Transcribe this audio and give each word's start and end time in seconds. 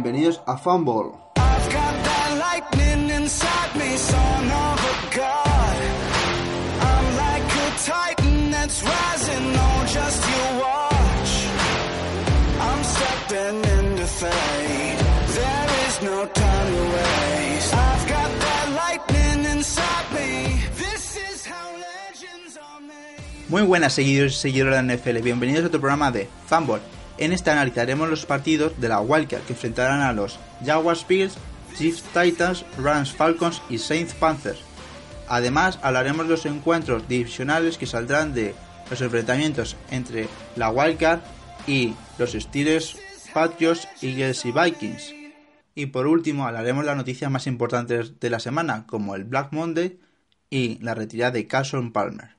Bienvenidos 0.00 0.40
a 0.46 0.56
Fumble. 0.56 1.10
Muy 23.48 23.62
buenas 23.62 23.94
seguidores 23.94 24.34
y 24.34 24.36
seguidoras 24.36 24.86
de 24.86 24.96
NFL, 24.96 25.22
bienvenidos 25.24 25.64
a 25.64 25.66
otro 25.66 25.80
programa 25.80 26.12
de 26.12 26.28
Fanball. 26.46 26.97
En 27.18 27.32
este 27.32 27.50
analizaremos 27.50 28.08
los 28.08 28.26
partidos 28.26 28.80
de 28.80 28.88
la 28.88 29.00
Wildcard 29.00 29.42
que 29.42 29.52
enfrentarán 29.52 30.02
a 30.02 30.12
los 30.12 30.38
Jaguars 30.64 31.04
Bills, 31.06 31.36
Chiefs 31.76 32.04
Titans, 32.14 32.64
Rams 32.78 33.12
Falcons 33.12 33.60
y 33.68 33.78
Saints 33.78 34.14
Panthers. 34.14 34.60
Además 35.28 35.80
hablaremos 35.82 36.26
de 36.26 36.30
los 36.30 36.46
encuentros 36.46 37.08
divisionales 37.08 37.76
que 37.76 37.86
saldrán 37.86 38.34
de 38.34 38.54
los 38.88 39.00
enfrentamientos 39.00 39.76
entre 39.90 40.28
la 40.54 40.70
Wildcard 40.70 41.20
y 41.66 41.94
los 42.18 42.32
Steelers, 42.32 42.96
Patriots, 43.34 43.88
Eagles 44.00 44.44
y 44.44 44.52
Vikings. 44.52 45.14
Y 45.74 45.86
por 45.86 46.06
último 46.06 46.46
hablaremos 46.46 46.84
de 46.84 46.86
las 46.86 46.96
noticias 46.96 47.30
más 47.30 47.46
importantes 47.48 48.20
de 48.20 48.30
la 48.30 48.38
semana 48.38 48.86
como 48.86 49.16
el 49.16 49.24
Black 49.24 49.52
Monday 49.52 49.98
y 50.50 50.78
la 50.78 50.94
retirada 50.94 51.32
de 51.32 51.46
Carson 51.46 51.92
Palmer. 51.92 52.37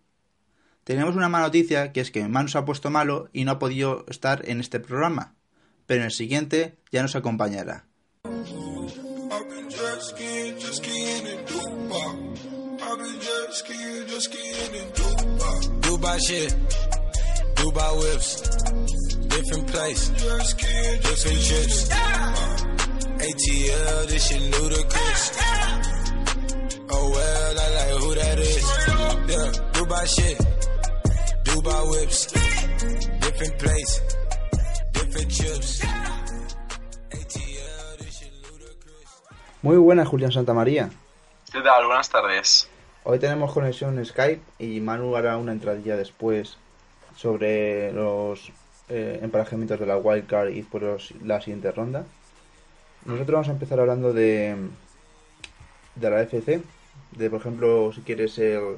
Tenemos 0.84 1.16
una 1.16 1.30
mala 1.30 1.46
noticia 1.46 1.92
que 1.92 2.02
es 2.02 2.12
que 2.12 2.28
Manu 2.28 2.48
se 2.48 2.58
ha 2.58 2.66
puesto 2.66 2.90
malo 2.90 3.30
y 3.34 3.44
no 3.44 3.52
ha 3.52 3.60
podido 3.60 4.06
estar 4.08 4.48
en 4.50 4.60
este 4.60 4.80
programa, 4.80 5.36
pero 5.86 6.02
en 6.02 6.06
el 6.06 6.12
siguiente 6.12 6.78
ya 6.92 7.02
nos 7.02 7.16
acompañará. 7.16 7.86
Oh 26.92 27.12
well, 27.12 27.60
I 27.60 27.70
like 27.76 28.02
who 28.02 28.16
that 28.16 28.40
is. 28.40 28.66
Dubai 31.60 31.84
whips, 31.92 32.20
different 33.20 33.58
place, 33.58 34.02
different. 34.94 36.40
Muy 39.62 39.76
buenas, 39.76 40.08
Julián 40.08 40.32
Santamaría. 40.32 40.90
¿Qué 41.52 41.60
tal? 41.60 41.86
Buenas 41.86 42.10
tardes. 42.10 42.70
Hoy 43.04 43.20
tenemos 43.20 43.52
conexión 43.52 44.04
Skype 44.06 44.42
y 44.60 44.80
Manu 44.80 45.18
hará 45.18 45.36
una 45.36 45.52
entradilla 45.52 45.98
después 45.98 46.56
sobre 47.18 47.92
los 47.92 48.54
eh, 48.88 49.20
emparejamientos 49.22 49.82
de 49.82 49.86
la 49.86 49.98
Wildcard 49.98 50.52
y 50.52 50.62
por 50.64 50.82
los- 50.84 51.14
la 51.26 51.42
siguiente 51.42 51.74
ronda. 51.74 52.06
Nosotros 53.04 53.34
vamos 53.34 53.50
a 53.50 53.52
empezar 53.52 53.82
hablando 53.82 54.14
de, 54.14 54.56
de 55.96 56.10
la 56.10 56.22
FC, 56.22 56.62
de 57.18 57.30
por 57.30 57.42
ejemplo, 57.42 57.92
si 57.94 58.00
quieres 58.02 58.38
el 58.40 58.78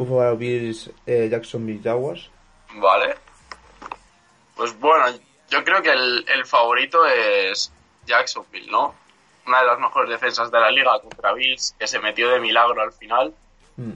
Buffalo 0.00 0.34
Bills 0.34 0.90
eh, 1.04 1.28
Jacksonville 1.30 1.82
Jaguars. 1.82 2.30
Vale. 2.76 3.14
Pues 4.56 4.78
bueno, 4.80 5.04
yo 5.50 5.62
creo 5.62 5.82
que 5.82 5.92
el, 5.92 6.24
el 6.26 6.46
favorito 6.46 7.04
es 7.04 7.70
Jacksonville, 8.06 8.70
¿no? 8.70 8.94
Una 9.46 9.60
de 9.60 9.66
las 9.66 9.78
mejores 9.78 10.08
defensas 10.08 10.50
de 10.50 10.58
la 10.58 10.70
liga 10.70 10.98
contra 11.00 11.34
Bills, 11.34 11.74
que 11.78 11.86
se 11.86 11.98
metió 11.98 12.30
de 12.30 12.40
milagro 12.40 12.80
al 12.80 12.92
final. 12.92 13.34
Mm. 13.76 13.92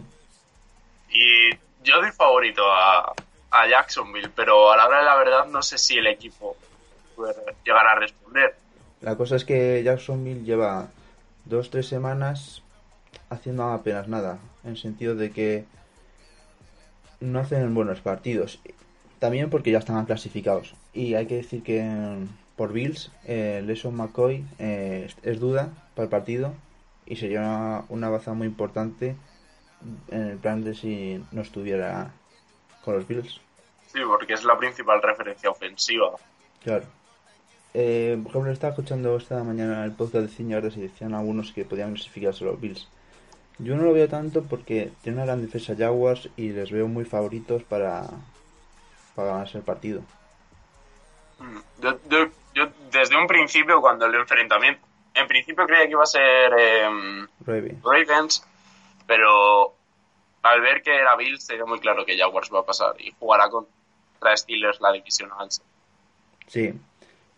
Y 1.09 1.51
yo 1.83 2.01
doy 2.01 2.12
favorito 2.12 2.71
a, 2.71 3.15
a 3.51 3.67
Jacksonville, 3.67 4.31
pero 4.34 4.73
a 4.73 4.77
la 4.77 4.87
hora 4.87 4.99
de 4.99 5.05
la 5.05 5.17
verdad 5.17 5.47
no 5.47 5.62
sé 5.62 5.78
si 5.78 5.97
el 5.97 6.07
equipo 6.07 6.57
puede 7.17 7.34
llegar 7.65 7.87
a 7.87 7.95
responder. 7.95 8.57
La 9.01 9.17
cosa 9.17 9.37
es 9.37 9.45
que 9.45 9.83
Jacksonville 9.83 10.45
lleva 10.45 10.89
dos 11.45 11.71
tres 11.71 11.89
semanas 11.89 12.62
haciendo 13.31 13.65
apenas 13.65 14.09
nada, 14.09 14.39
en 14.65 14.71
el 14.71 14.77
sentido 14.77 15.15
de 15.15 15.31
que 15.31 15.65
no 17.25 17.39
hacen 17.41 17.75
buenos 17.75 18.01
partidos. 18.01 18.61
También 19.19 19.51
porque 19.51 19.71
ya 19.71 19.79
estaban 19.79 20.07
clasificados. 20.07 20.75
Y 20.93 21.15
hay 21.15 21.27
que 21.27 21.37
decir 21.37 21.62
que 21.62 21.83
mm, 21.83 22.29
por 22.57 22.73
Bills, 22.73 23.11
eh, 23.25 23.62
Leson 23.65 23.95
McCoy 23.97 24.45
eh, 24.59 25.09
es- 25.23 25.41
duda 25.41 25.71
para 25.95 26.05
el 26.05 26.11
partido 26.11 26.53
y 27.07 27.17
sería 27.17 27.41
una, 27.41 27.84
una 27.89 28.09
baza 28.11 28.33
muy 28.34 28.47
importante 28.47 29.17
en 30.11 30.21
el 30.23 30.39
plan 30.39 30.63
de 30.65 30.75
si 30.75 31.23
no 31.33 31.43
estuviera 31.43 32.13
con 32.84 32.95
los 32.97 33.07
Bills. 33.09 33.41
Sí, 33.93 34.01
porque 34.07 34.34
es 34.34 34.45
la 34.45 34.59
principal 34.59 35.01
referencia 35.03 35.51
ofensiva. 35.51 36.11
Claro. 36.63 36.84
Eh, 37.75 38.19
por 38.23 38.31
ejemplo, 38.31 38.53
estaba 38.53 38.71
escuchando 38.73 39.17
esta 39.17 39.43
mañana 39.43 39.84
el 39.84 39.93
podcast 39.93 40.27
de 40.27 40.29
Ciñardes 40.29 40.77
y 40.77 40.81
decían 40.83 41.13
algunos 41.15 41.53
que 41.53 41.65
podían 41.65 41.95
clasificarse 41.95 42.45
los 42.45 42.61
Bills. 42.61 42.89
Yo 43.59 43.76
no 43.76 43.84
lo 43.84 43.92
veo 43.92 44.09
tanto 44.09 44.42
porque 44.42 44.91
tiene 45.03 45.19
una 45.19 45.26
gran 45.26 45.42
defensa 45.42 45.76
Jaguars 45.76 46.28
y 46.37 46.48
les 46.50 46.70
veo 46.72 46.88
muy 46.88 47.04
favoritos 47.04 47.62
para, 47.62 48.04
para 49.15 49.28
ganarse 49.32 49.59
el 49.59 49.65
partido. 49.65 50.03
Yo, 51.81 51.98
yo- 52.09 52.28
yo 52.54 52.69
desde 52.92 53.16
un 53.16 53.26
principio, 53.26 53.81
cuando 53.81 54.06
el 54.06 54.15
enfrentamiento... 54.15 54.81
En 55.15 55.26
principio 55.28 55.66
creía 55.66 55.84
que 55.84 55.91
iba 55.92 56.03
a 56.03 56.06
ser... 56.06 56.53
em, 56.59 57.26
Ravens. 57.47 57.82
Ravens, 57.84 58.44
pero 59.06 59.72
al 60.42 60.60
ver 60.60 60.82
que 60.82 60.94
era 60.94 61.15
Bills, 61.16 61.42
se 61.44 61.54
dio 61.54 61.66
muy 61.66 61.78
claro 61.81 62.04
que 62.04 62.19
Jaguars 62.19 62.50
va 62.53 62.60
a 62.60 62.66
pasar 62.66 63.00
y 63.00 63.15
jugará 63.19 63.48
contra 63.48 64.36
Steelers 64.36 64.81
la 64.81 64.92
división. 64.92 65.31
Sí. 66.48 66.75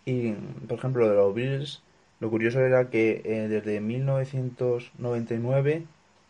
Y, 0.06 0.32
por 0.32 0.78
ejemplo, 0.78 1.04
lo 1.04 1.10
de 1.10 1.16
los 1.16 1.34
Bills, 1.34 1.82
lo 2.20 2.30
curioso 2.30 2.60
era 2.60 2.88
que 2.88 3.20
eh, 3.24 3.48
desde 3.48 3.80
1999 3.80 5.84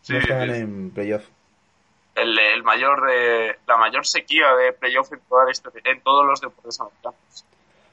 Sí, 0.06 0.12
no 0.14 0.18
estaban 0.20 0.48
sí. 0.50 0.56
en 0.60 0.90
playoff. 0.90 1.24
El, 2.14 2.38
el 2.38 2.62
mayor 2.62 3.06
de, 3.06 3.56
la 3.66 3.76
mayor 3.76 4.06
sequía 4.06 4.54
de 4.54 4.72
playoff 4.72 5.12
en, 5.12 5.20
toda 5.28 5.50
esta- 5.50 5.70
en 5.84 6.00
todos 6.02 6.24
los 6.26 6.40
deportes 6.40 6.80
americanos. 6.80 7.16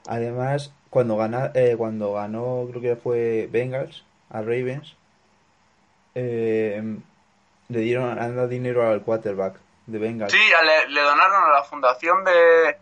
Además, 0.06 0.72
cuando, 0.90 1.16
gana, 1.16 1.50
eh, 1.54 1.74
cuando 1.76 2.12
ganó, 2.14 2.66
creo 2.70 2.80
que 2.82 2.96
fue 2.96 3.48
Bengals 3.50 4.04
a 4.30 4.40
Ravens, 4.40 4.94
eh, 6.14 6.82
le 7.68 7.78
dieron 7.80 8.18
han 8.18 8.36
dado 8.36 8.48
dinero 8.48 8.86
al 8.88 9.02
quarterback 9.02 9.56
de 9.86 9.98
Bengals. 9.98 10.32
Sí, 10.32 10.38
le, 10.64 10.88
le 10.94 11.00
donaron 11.02 11.44
a 11.44 11.50
la 11.50 11.64
fundación 11.64 12.24
de, 12.24 12.76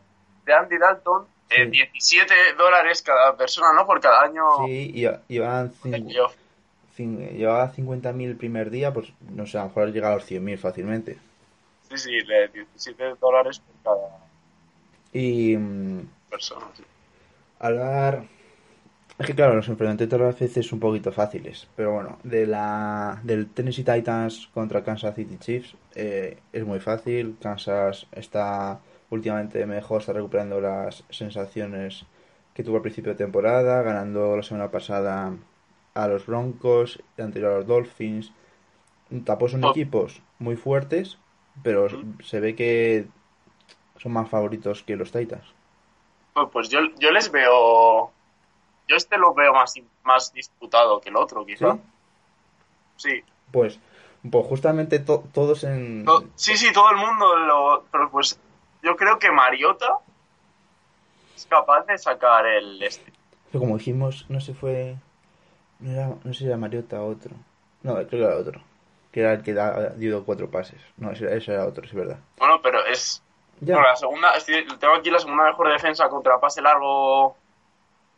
de 0.44 0.54
Andy 0.54 0.78
Dalton 0.78 1.26
eh, 1.50 1.64
Sí. 1.64 1.70
17 1.70 2.34
dólares 2.56 3.02
cada 3.02 3.36
persona, 3.36 3.72
¿no? 3.74 3.86
Por 3.86 4.00
cada 4.00 4.22
año 4.22 4.44
Sí, 4.66 4.90
y 4.94 5.00
playoff. 6.04 6.32
cin- 6.32 6.41
llevaba 6.98 7.72
50.000 7.72 8.28
el 8.28 8.36
primer 8.36 8.70
día, 8.70 8.92
pues 8.92 9.12
no 9.20 9.46
sé, 9.46 9.58
a 9.58 9.62
lo 9.62 9.68
mejor 9.68 9.92
llega 9.92 10.10
a 10.12 10.14
los 10.16 10.24
100.000 10.24 10.58
fácilmente. 10.58 11.18
Sí, 11.88 11.96
sí, 11.98 12.10
de 12.26 12.48
17 12.48 13.14
dólares 13.20 13.60
por 13.60 13.76
cada 13.82 14.26
Y 15.12 15.56
mm, 15.56 16.08
persona. 16.28 16.66
sí. 16.74 16.84
hablar... 17.58 18.24
Es 19.18 19.26
que 19.26 19.34
claro, 19.34 19.54
los 19.54 19.68
enfrentamientos 19.68 20.20
a 20.20 20.40
veces 20.40 20.66
son 20.66 20.76
un 20.76 20.80
poquito 20.80 21.12
fáciles, 21.12 21.68
pero 21.76 21.92
bueno, 21.92 22.18
de 22.24 22.46
la 22.46 23.20
del 23.22 23.50
Tennessee 23.50 23.84
Titans 23.84 24.48
contra 24.54 24.82
Kansas 24.82 25.14
City 25.14 25.38
Chiefs 25.38 25.76
eh, 25.94 26.40
es 26.52 26.64
muy 26.64 26.80
fácil. 26.80 27.36
Kansas 27.40 28.06
está 28.12 28.80
últimamente 29.10 29.64
mejor, 29.66 30.00
está 30.00 30.12
recuperando 30.14 30.60
las 30.60 31.04
sensaciones 31.10 32.06
que 32.54 32.64
tuvo 32.64 32.76
al 32.76 32.82
principio 32.82 33.12
de 33.12 33.18
temporada, 33.18 33.82
ganando 33.82 34.36
la 34.36 34.42
semana 34.42 34.70
pasada 34.70 35.32
a 35.94 36.08
los 36.08 36.26
Broncos, 36.26 37.02
anterior 37.18 37.52
a 37.52 37.56
los 37.58 37.66
Dolphins. 37.66 38.32
Tampoco 39.24 39.50
son 39.50 39.64
Oh. 39.64 39.70
equipos 39.70 40.20
muy 40.38 40.56
fuertes, 40.56 41.18
pero 41.62 41.88
se 42.22 42.40
ve 42.40 42.54
que 42.54 43.06
son 43.98 44.12
más 44.12 44.28
favoritos 44.28 44.82
que 44.82 44.96
los 44.96 45.12
Titans. 45.12 45.44
Pues, 46.34 46.48
Pues 46.52 46.68
yo, 46.70 46.80
yo 46.98 47.10
les 47.10 47.30
veo. 47.30 48.10
Yo 48.88 48.96
este 48.96 49.16
lo 49.18 49.32
veo 49.34 49.52
más, 49.52 49.74
más 50.02 50.32
disputado 50.32 51.00
que 51.00 51.10
el 51.10 51.16
otro, 51.16 51.44
quizá. 51.46 51.74
¿Sí? 52.96 53.10
Sí. 53.10 53.24
Pues, 53.52 53.78
pues 54.30 54.46
justamente 54.46 54.98
to- 54.98 55.24
todos 55.32 55.62
en... 55.64 56.04
Sí, 56.36 56.56
sí, 56.56 56.72
todo 56.72 56.90
el 56.90 56.96
mundo 56.96 57.36
lo. 57.36 57.84
Pero 57.92 58.10
pues 58.10 58.40
yo 58.82 58.96
creo 58.96 59.18
que 59.18 59.30
Mariota 59.30 59.98
es 61.36 61.46
capaz 61.46 61.84
de 61.86 61.98
sacar 61.98 62.46
el 62.46 62.82
este. 62.82 63.12
Pero 63.50 63.60
como 63.60 63.76
dijimos, 63.76 64.24
no 64.30 64.40
se 64.40 64.54
fue... 64.54 64.96
No, 65.82 65.90
era, 65.92 66.06
no 66.08 66.32
sé 66.32 66.40
si 66.40 66.46
era 66.46 66.56
Mariota 66.56 67.02
o 67.02 67.08
otro. 67.10 67.34
No, 67.82 67.94
creo 67.94 68.08
que 68.08 68.16
era 68.24 68.36
otro. 68.36 68.60
Que 69.10 69.20
era 69.20 69.32
el 69.34 69.42
que 69.42 69.52
da, 69.52 69.90
dio 69.90 70.24
cuatro 70.24 70.50
pases. 70.50 70.80
No, 70.96 71.10
ese, 71.10 71.36
ese 71.36 71.52
era 71.52 71.66
otro, 71.66 71.84
es 71.84 71.92
verdad. 71.92 72.18
Bueno, 72.38 72.60
pero 72.62 72.84
es. 72.86 73.22
Ya. 73.60 73.74
Bueno, 73.74 73.88
la 73.90 73.96
segunda. 73.96 74.34
estoy- 74.36 74.66
tengo 74.78 74.94
aquí 74.94 75.10
la 75.10 75.18
segunda 75.18 75.44
mejor 75.44 75.70
defensa 75.72 76.08
contra 76.08 76.40
pase 76.40 76.62
largo 76.62 77.36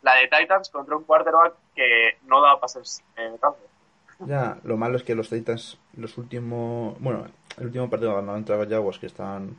la 0.02 0.14
de 0.16 0.28
Titans 0.28 0.68
contra 0.68 0.96
un 0.96 1.04
quarterback 1.04 1.54
que 1.74 2.18
no 2.26 2.40
da 2.42 2.60
pases 2.60 3.02
eh, 3.16 3.30
tanto. 3.40 3.58
Ya, 4.20 4.58
lo 4.62 4.76
malo 4.76 4.96
es 4.96 5.02
que 5.02 5.14
los 5.14 5.28
Titans, 5.30 5.78
los 5.96 6.16
últimos. 6.18 6.96
Bueno, 7.00 7.26
el 7.58 7.66
último 7.66 7.90
partido 7.90 8.14
ganaron 8.14 8.36
contra 8.42 8.56
los 8.58 8.68
Jaguars 8.68 8.98
que 8.98 9.06
están 9.06 9.56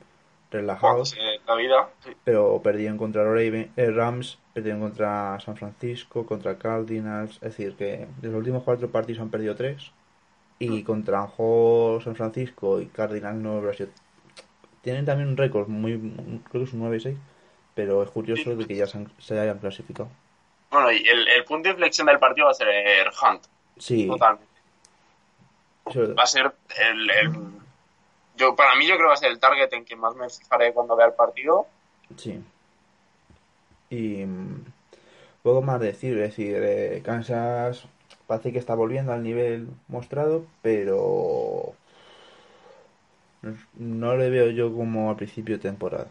relajados, 0.52 1.16
la 1.48 1.56
vida. 1.56 1.90
sí. 2.04 2.12
pero 2.24 2.62
perdieron 2.64 2.98
contra 2.98 3.24
Raven- 3.24 3.72
eh, 3.76 3.92
Rams, 3.92 4.38
perdieron 4.54 4.82
contra 4.82 5.40
San 5.40 5.56
Francisco, 5.58 6.26
contra 6.26 6.58
Cardinals. 6.58 7.36
Es 7.36 7.42
decir, 7.58 7.76
que 7.76 8.08
de 8.22 8.28
los 8.30 8.36
últimos 8.36 8.64
cuatro 8.64 8.90
partidos 8.90 9.22
han 9.22 9.30
perdido 9.30 9.56
tres. 9.56 9.92
Y 10.58 10.84
contra 10.84 11.18
a 11.18 11.22
lo 11.24 11.28
mejor, 11.28 12.04
San 12.04 12.16
Francisco 12.16 12.80
y 12.80 12.86
Cardinals 12.88 13.38
no 13.38 13.58
habrá 13.58 13.74
sido- 13.74 13.90
Tienen 14.82 15.06
también 15.06 15.30
un 15.30 15.38
récord 15.38 15.68
muy. 15.68 15.98
Creo 16.50 16.64
que 16.64 16.68
es 16.70 16.74
un 16.74 16.80
9 16.80 16.98
y 16.98 17.00
6. 17.02 17.18
Pero 17.74 18.02
es 18.04 18.10
curioso 18.10 18.56
de 18.56 18.66
que 18.66 18.76
ya 18.76 18.88
se, 18.88 18.98
han- 19.00 19.12
se 19.18 19.38
hayan 19.40 19.60
clasificado. 19.60 20.08
Bueno, 20.72 20.92
y 20.92 21.06
el, 21.08 21.28
el 21.28 21.44
punto 21.44 21.64
de 21.68 21.72
inflexión 21.74 22.08
del 22.08 22.20
partido 22.20 22.46
va 22.46 22.52
a 22.52 22.56
ser 22.56 22.68
Hunt. 23.22 23.42
Sí, 23.78 24.08
Totalmente. 24.08 24.46
Va 26.18 26.24
a 26.24 26.28
ser 26.28 26.52
el, 26.80 27.10
el- 27.12 27.32
yo 28.38 28.56
Para 28.56 28.76
mí, 28.76 28.86
yo 28.88 28.96
creo 28.96 29.08
que 29.08 29.10
va 29.10 29.14
a 29.14 29.18
ser 29.18 29.32
el 29.32 29.40
target 29.40 29.72
en 29.74 29.86
que 29.86 29.96
más 29.96 30.16
me 30.16 30.30
fijaré 30.30 30.74
cuando 30.74 30.96
vea 30.96 31.08
el 31.08 31.14
partido. 31.14 31.68
Sí. 32.18 32.44
Y 33.90 34.26
mm, 34.26 34.66
poco 35.44 35.62
más 35.62 35.80
decir, 35.80 36.14
es 36.18 36.30
decir, 36.30 36.58
eh, 36.62 37.02
Kansas 37.04 37.88
parece 38.28 38.52
que 38.52 38.60
está 38.60 38.76
volviendo 38.76 39.14
al 39.14 39.24
nivel 39.24 39.70
mostrado, 39.88 40.46
pero 40.62 41.76
no, 43.74 44.16
le 44.16 44.30
veo 44.30 44.50
yo 44.50 44.74
como 44.74 45.12
al 45.12 45.16
principio 45.16 45.58
de 45.58 45.62
temporada. 45.62 46.08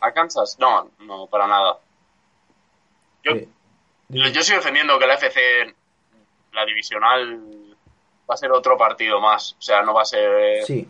¿A 0.00 0.12
Kansas? 0.12 0.56
No, 0.58 0.90
no, 1.00 1.26
para 1.26 1.46
nada. 1.46 1.78
Yo, 3.22 3.32
Eh, 3.32 3.48
yo 4.08 4.42
sigo 4.42 4.58
defendiendo 4.58 4.98
que 4.98 5.06
la 5.06 5.14
FC, 5.14 5.74
la 6.52 6.64
divisional, 6.64 7.59
va 8.30 8.34
a 8.34 8.38
ser 8.38 8.52
otro 8.52 8.78
partido 8.78 9.20
más. 9.20 9.56
O 9.58 9.62
sea, 9.62 9.82
no 9.82 9.92
va 9.92 10.02
a 10.02 10.04
ser. 10.06 10.64
Sí, 10.64 10.86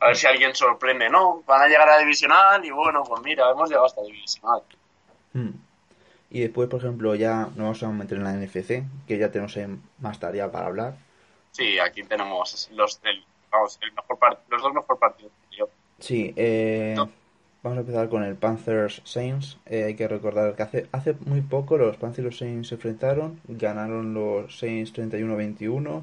A 0.00 0.08
ver 0.08 0.16
si 0.16 0.26
alguien 0.26 0.54
sorprende. 0.54 1.08
No, 1.08 1.42
van 1.46 1.62
a 1.62 1.68
llegar 1.68 1.88
a 1.88 1.98
divisional 1.98 2.64
y 2.64 2.70
bueno, 2.70 3.04
pues 3.04 3.22
mira, 3.22 3.50
hemos 3.50 3.68
llegado 3.68 3.86
hasta 3.86 4.02
divisional. 4.02 4.60
mm. 5.32 5.48
Y 6.30 6.40
después, 6.40 6.68
por 6.68 6.80
ejemplo, 6.80 7.14
ya 7.14 7.42
nos 7.54 7.80
vamos 7.80 7.82
a 7.84 7.88
meter 7.90 8.18
en 8.18 8.24
la 8.24 8.32
NFC, 8.32 8.82
que 9.06 9.18
ya 9.18 9.30
tenemos 9.30 9.56
más 10.00 10.18
tarea 10.18 10.50
para 10.50 10.66
hablar. 10.66 10.94
Sí, 11.52 11.78
aquí 11.78 12.02
tenemos 12.02 12.68
los, 12.72 13.00
del, 13.02 13.24
vamos, 13.52 13.78
el 13.82 13.92
mejor 13.92 14.18
part- 14.18 14.38
los 14.48 14.60
dos 14.60 14.74
mejores 14.74 14.98
partidos. 15.00 15.30
yo. 15.56 15.68
Sí, 16.00 16.32
eh, 16.34 16.94
No. 16.96 17.08
vamos 17.62 17.78
a 17.78 17.80
empezar 17.82 18.08
con 18.08 18.24
el 18.24 18.34
Panthers 18.34 19.00
Saints. 19.04 19.58
Eh, 19.66 19.84
hay 19.84 19.94
que 19.94 20.08
recordar 20.08 20.56
que 20.56 20.62
hace, 20.64 20.86
hace 20.90 21.14
muy 21.24 21.40
poco 21.40 21.78
los 21.78 21.96
Panthers 21.98 22.18
y 22.18 22.22
los 22.22 22.38
Saints 22.38 22.68
se 22.68 22.74
enfrentaron, 22.74 23.40
ganaron 23.46 24.12
los 24.12 24.58
Saints 24.58 24.92
31-21. 24.92 26.02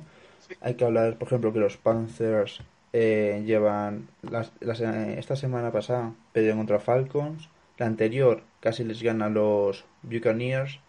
Hay 0.60 0.76
que 0.76 0.86
hablar, 0.86 1.18
por 1.18 1.28
ejemplo, 1.28 1.54
que 1.54 1.60
los 1.60 1.78
Panthers 1.78 2.62
eh, 2.94 3.42
llevan 3.46 4.10
las, 4.22 4.52
las- 4.60 4.82
eh, 4.82 5.16
esta 5.18 5.36
semana 5.36 5.72
pasada 5.72 6.14
perdieron 6.34 6.60
contra 6.60 6.80
Falcons, 6.80 7.48
la 7.78 7.86
anterior 7.86 8.44
casi 8.60 8.84
les 8.84 9.02
gana 9.02 9.28
a 9.28 9.30
los 9.30 9.86
Buccaneers. 10.04 10.80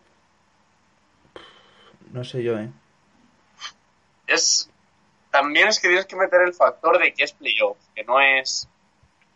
No 2.13 2.25
sé 2.25 2.43
yo, 2.43 2.59
¿eh? 2.59 2.69
Es, 4.27 4.69
también 5.31 5.69
es 5.69 5.81
que 5.81 5.89
tienes 5.89 6.07
que 6.07 6.17
meter 6.17 6.43
el 6.43 6.53
factor 6.53 6.99
de 6.99 7.15
que 7.15 7.25
es 7.25 7.33
playoff, 7.33 7.79
que 7.95 8.05
no 8.05 8.21
es 8.21 8.69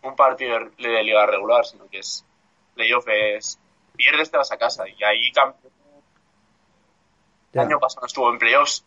un 0.03 0.15
partido 0.15 0.59
de, 0.79 1.03
liga 1.03 1.27
regular, 1.27 1.65
sino 1.65 1.89
que 1.89 1.99
es 2.01 2.25
playoff, 2.75 3.07
es 3.09 3.59
pierdes, 3.97 4.31
te 4.31 4.37
vas 4.37 4.53
a 4.53 4.59
casa. 4.59 4.85
Y 4.89 5.03
ahí 5.03 5.33
campeón. 5.33 5.73
El 7.55 7.61
año 7.61 7.81
pasado 7.81 8.07
estuvo 8.07 8.31
en 8.31 8.39
playoffs, 8.39 8.85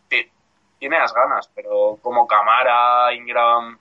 tiene 0.80 0.98
las 0.98 1.14
ganas, 1.14 1.48
pero 1.54 1.98
como 2.02 2.26
Camara, 2.26 3.14
Ingram, 3.14 3.78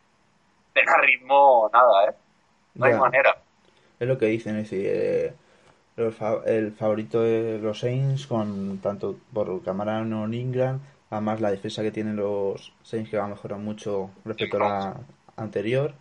tenga 0.74 0.98
ritmo, 0.98 1.68
nada, 1.74 2.06
¿eh? 2.10 2.14
No 2.76 2.86
hay 2.86 2.92
manera. 3.00 3.38
Es 4.00 4.08
lo 4.08 4.18
que 4.20 4.28
dicen, 4.28 4.58
es 4.58 4.70
decir, 4.70 4.86
eh, 4.88 5.34
fa- 6.12 6.42
el 6.46 6.72
favorito 6.74 7.22
de 7.22 7.58
los 7.60 7.80
Saints 7.80 8.28
con 8.28 8.78
tanto 8.80 9.16
por 9.34 9.64
Camarano 9.64 10.32
Ingram, 10.32 10.80
además 11.10 11.42
la 11.42 11.52
defensa 11.52 11.82
que 11.82 11.92
tienen 11.92 12.16
los 12.16 12.72
Saints 12.84 13.10
que 13.10 13.18
va 13.18 13.26
a 13.26 13.30
mejorar 13.30 13.60
mucho 13.60 14.12
respecto 14.26 14.58
a 14.58 14.60
la 14.60 14.96
anterior 15.38 15.94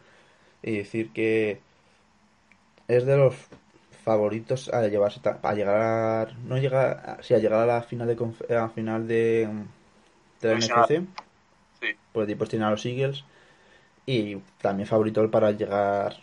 y 0.62 0.76
decir 0.78 1.12
que 1.12 1.60
es 2.88 3.06
de 3.06 3.16
los 3.16 3.34
favoritos 4.04 4.68
a 4.72 4.86
llevarse 4.88 5.20
a 5.42 5.54
llegar 5.54 6.34
no 6.44 6.56
llegar 6.58 7.18
a- 7.18 7.22
sí, 7.22 7.34
a 7.34 7.38
llegar 7.38 7.60
a 7.62 7.66
la 7.66 7.82
final 7.82 8.08
de 8.08 8.56
a 8.56 8.68
final 8.68 9.06
de, 9.06 9.48
de 10.40 10.48
la 10.48 10.54
Divisional. 10.54 10.84
NFC 10.84 11.08
Sí. 11.80 11.96
pues 12.12 12.26
después 12.26 12.50
tiene 12.50 12.64
a 12.64 12.70
los 12.70 12.84
Eagles 12.84 13.24
y 14.04 14.36
también 14.60 14.88
favorito 14.88 15.30
para 15.30 15.52
llegar 15.52 16.16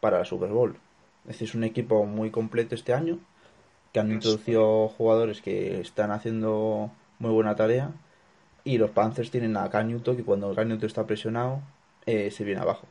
para 0.00 0.20
el 0.20 0.26
Super 0.26 0.48
Bowl. 0.50 0.76
Es 1.22 1.32
decir, 1.32 1.48
es 1.48 1.54
un 1.54 1.64
equipo 1.64 2.04
muy 2.04 2.30
completo 2.30 2.74
este 2.74 2.92
año, 2.92 3.18
que 3.92 4.00
han 4.00 4.10
introducido 4.10 4.88
jugadores 4.88 5.40
que 5.40 5.80
están 5.80 6.10
haciendo 6.10 6.90
muy 7.18 7.30
buena 7.30 7.54
tarea 7.54 7.90
y 8.64 8.78
los 8.78 8.90
Panthers 8.90 9.30
tienen 9.30 9.56
a 9.56 9.70
Cam 9.70 9.88
Newton 9.88 10.16
que 10.16 10.24
cuando 10.24 10.54
Cam 10.54 10.68
Newton 10.68 10.86
está 10.86 11.06
presionado 11.06 11.60
eh, 12.06 12.30
se 12.30 12.44
viene 12.44 12.60
abajo. 12.60 12.86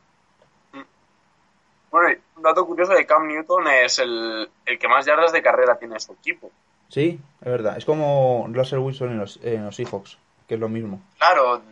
Bueno, 1.90 2.10
y 2.10 2.18
un 2.36 2.42
dato 2.42 2.66
curioso 2.66 2.92
de 2.92 3.06
Cam 3.06 3.26
Newton 3.26 3.68
es 3.68 3.98
el, 3.98 4.48
el 4.66 4.78
que 4.78 4.88
más 4.88 5.06
yardas 5.06 5.32
de 5.32 5.42
carrera 5.42 5.78
tiene 5.78 5.94
en 5.94 6.00
su 6.00 6.12
equipo. 6.12 6.50
Sí, 6.88 7.18
es 7.40 7.46
verdad. 7.46 7.76
Es 7.76 7.84
como 7.84 8.46
Russell 8.52 8.78
Wilson 8.78 9.10
en 9.12 9.18
los, 9.18 9.40
en 9.42 9.64
los 9.64 9.76
Seahawks, 9.76 10.18
que 10.46 10.54
es 10.54 10.60
lo 10.60 10.68
mismo. 10.68 11.00
Claro, 11.18 11.62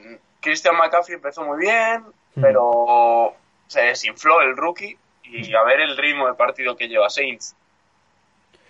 Christian 0.41 0.77
McCaffrey 0.77 1.17
empezó 1.17 1.43
muy 1.45 1.59
bien, 1.59 2.05
Hmm. 2.37 2.41
pero 2.43 3.33
se 3.69 3.81
desinfló 3.83 4.41
el 4.41 4.57
rookie 4.57 4.99
y 5.23 5.55
a 5.55 5.63
ver 5.63 5.81
el 5.81 5.97
ritmo 5.97 6.27
de 6.27 6.35
partido 6.35 6.75
que 6.77 6.89
lleva 6.89 7.09
Saints. 7.09 7.55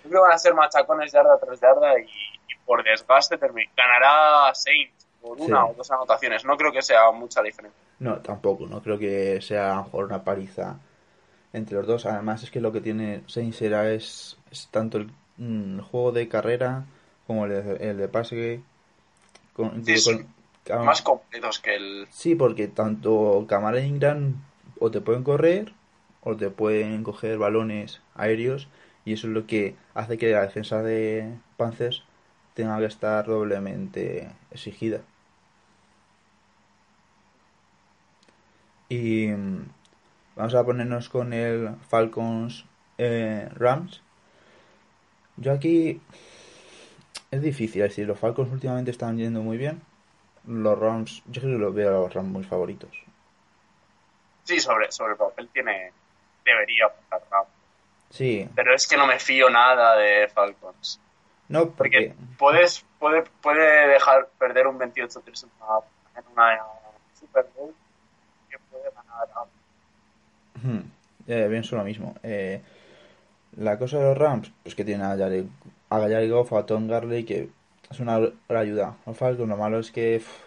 Creo 0.03 0.13
que 0.13 0.19
van 0.19 0.33
a 0.33 0.39
ser 0.39 0.53
machacones 0.55 1.11
yarda 1.13 1.39
tras 1.39 1.61
yarda 1.61 1.99
y, 1.99 2.03
y 2.05 2.55
por 2.67 2.85
desgaste 2.85 3.39
ganará 3.39 4.55
Saints 4.55 5.07
por 5.23 5.41
una 5.41 5.65
Sí. 5.65 5.71
o 5.71 5.75
dos 5.75 5.91
anotaciones. 5.91 6.45
No 6.45 6.57
creo 6.59 6.73
que 6.73 6.83
sea 6.83 7.11
mucha 7.11 7.41
diferencia. 7.43 7.81
No, 8.01 8.17
tampoco, 8.19 8.67
no 8.67 8.83
creo 8.83 8.99
que 8.99 9.41
sea 9.41 9.73
a 9.73 9.77
lo 9.77 9.85
mejor 9.85 10.05
una 10.05 10.23
paliza 10.23 10.77
entre 11.55 11.77
los 11.79 11.87
dos. 11.87 12.05
Además 12.05 12.43
es 12.43 12.51
que 12.51 12.61
lo 12.61 12.71
que 12.71 12.83
tiene 12.83 13.23
Saints 13.29 13.63
era 13.63 13.89
es, 13.91 14.37
es 14.51 14.69
tanto 14.71 14.99
el 14.99 15.11
mm, 15.39 15.81
juego 15.81 16.13
de 16.13 16.29
carrera 16.29 16.85
como 17.27 17.47
el 17.47 17.65
de, 17.79 17.91
el 17.91 17.97
de 17.97 18.09
pase. 18.09 18.61
Con, 19.55 19.85
Sí, 19.85 20.27
Más 20.85 21.03
completos 21.03 21.59
que 21.61 21.77
el... 21.77 22.07
sí, 22.11 22.35
porque 22.35 22.69
tanto 22.69 23.47
Camara 23.49 23.79
e 23.79 23.87
Ingram 23.87 24.43
o 24.81 24.91
te 24.91 25.01
pueden 25.01 25.23
correr 25.23 25.73
o 26.23 26.37
te 26.37 26.51
pueden 26.51 27.03
coger 27.05 27.39
balones 27.39 28.01
aéreos 28.15 28.69
y 29.05 29.13
eso 29.13 29.27
es 29.29 29.35
lo 29.35 29.47
que 29.47 29.77
hace 29.95 30.19
que 30.19 30.33
la 30.33 30.43
defensa 30.43 30.83
de 30.83 31.35
Panthers 31.57 32.03
tenga 32.55 32.79
que 32.79 32.87
estar 32.87 33.27
doblemente 33.27 34.31
exigida. 34.51 35.03
Y 38.89 39.29
mm, 39.29 39.67
vamos 40.37 40.55
a 40.55 40.65
ponernos 40.65 41.09
con 41.09 41.33
el 41.33 41.75
Falcons 41.89 42.65
eh, 42.99 43.49
Rams. 43.55 44.03
Yo 45.37 45.53
aquí 45.53 46.01
es 47.31 47.43
difícil, 47.43 47.83
es 47.83 47.91
decir, 47.91 48.07
los 48.07 48.19
Falcons 48.19 48.51
últimamente 48.53 48.91
están 48.91 49.17
yendo 49.19 49.43
muy 49.43 49.57
bien. 49.57 49.83
Los 50.47 50.79
Rams, 50.79 51.23
yo 51.27 51.41
creo 51.41 51.55
que 51.55 51.63
los 51.65 51.75
veo 51.75 51.89
a 51.89 52.01
los 52.03 52.15
Rams 52.15 52.29
muy 52.29 52.45
favoritos. 52.45 52.91
Sí, 54.45 54.61
sobre, 54.61 54.91
sobre 54.93 55.13
el 55.13 55.19
papel 55.19 55.49
tiene... 55.53 55.93
Debería 56.45 56.89
pasar, 57.09 57.27
¿no? 57.31 57.47
Sí, 58.11 58.47
Pero 58.55 58.75
es 58.75 58.87
que 58.87 58.97
no 58.99 59.07
me 59.07 59.19
fío 59.19 59.49
nada 59.49 59.97
de 59.97 60.29
Falcons. 60.29 61.01
no, 61.49 61.71
Porque 61.71 62.13
porque 62.13 62.15
puedes, 62.39 62.85
puede, 62.99 63.25
puede 63.41 63.89
dejar 63.89 64.29
perder 64.39 64.67
un 64.67 64.79
28-3 64.79 65.45
en 65.45 65.51
una, 65.63 65.79
en 66.17 66.25
una 66.33 66.61
Super 67.19 67.47
Bowl 67.57 67.75
que 68.51 68.59
puede 68.71 68.85
ganar 68.91 69.27
a 69.35 69.43
Ujú. 70.59 70.83
Eh, 71.27 71.49
bien, 71.49 71.65
son 71.65 71.79
lo 71.79 71.85
mismo. 71.85 72.15
Eh, 72.23 72.61
la 73.57 73.79
cosa 73.79 73.99
de 73.99 74.05
los 74.05 74.19
Rams, 74.19 74.53
pues 74.63 74.75
que 74.75 74.85
tienen 74.85 75.07
a 75.07 75.17
Jared, 75.17 75.47
a 76.03 76.27
Goff, 76.27 76.53
a 76.53 76.67
Tom 76.67 76.89
Garley, 76.89 77.25
que 77.25 77.49
es 77.91 78.01
una 78.01 78.19
gran 78.19 78.63
ayuda. 78.63 78.97
Los 79.07 79.17
Falcons, 79.17 79.49
lo 79.49 79.57
malo 79.57 79.79
es 79.79 79.91
que 79.91 80.19
pff, 80.19 80.45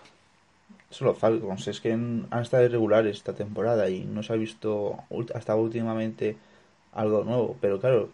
son 0.90 1.08
los 1.08 1.18
Falcons, 1.18 1.68
es 1.68 1.80
que 1.82 1.92
han 1.94 2.28
estado 2.42 2.64
irregulares 2.66 3.18
esta 3.18 3.34
temporada 3.34 3.90
y 3.90 4.04
no 4.06 4.24
se 4.24 4.34
ha 4.34 4.36
visto 4.36 4.98
hasta 5.34 5.56
últimamente 5.56 6.38
algo 6.94 7.24
nuevo. 7.24 7.56
Pero 7.62 7.80
claro, 7.80 8.10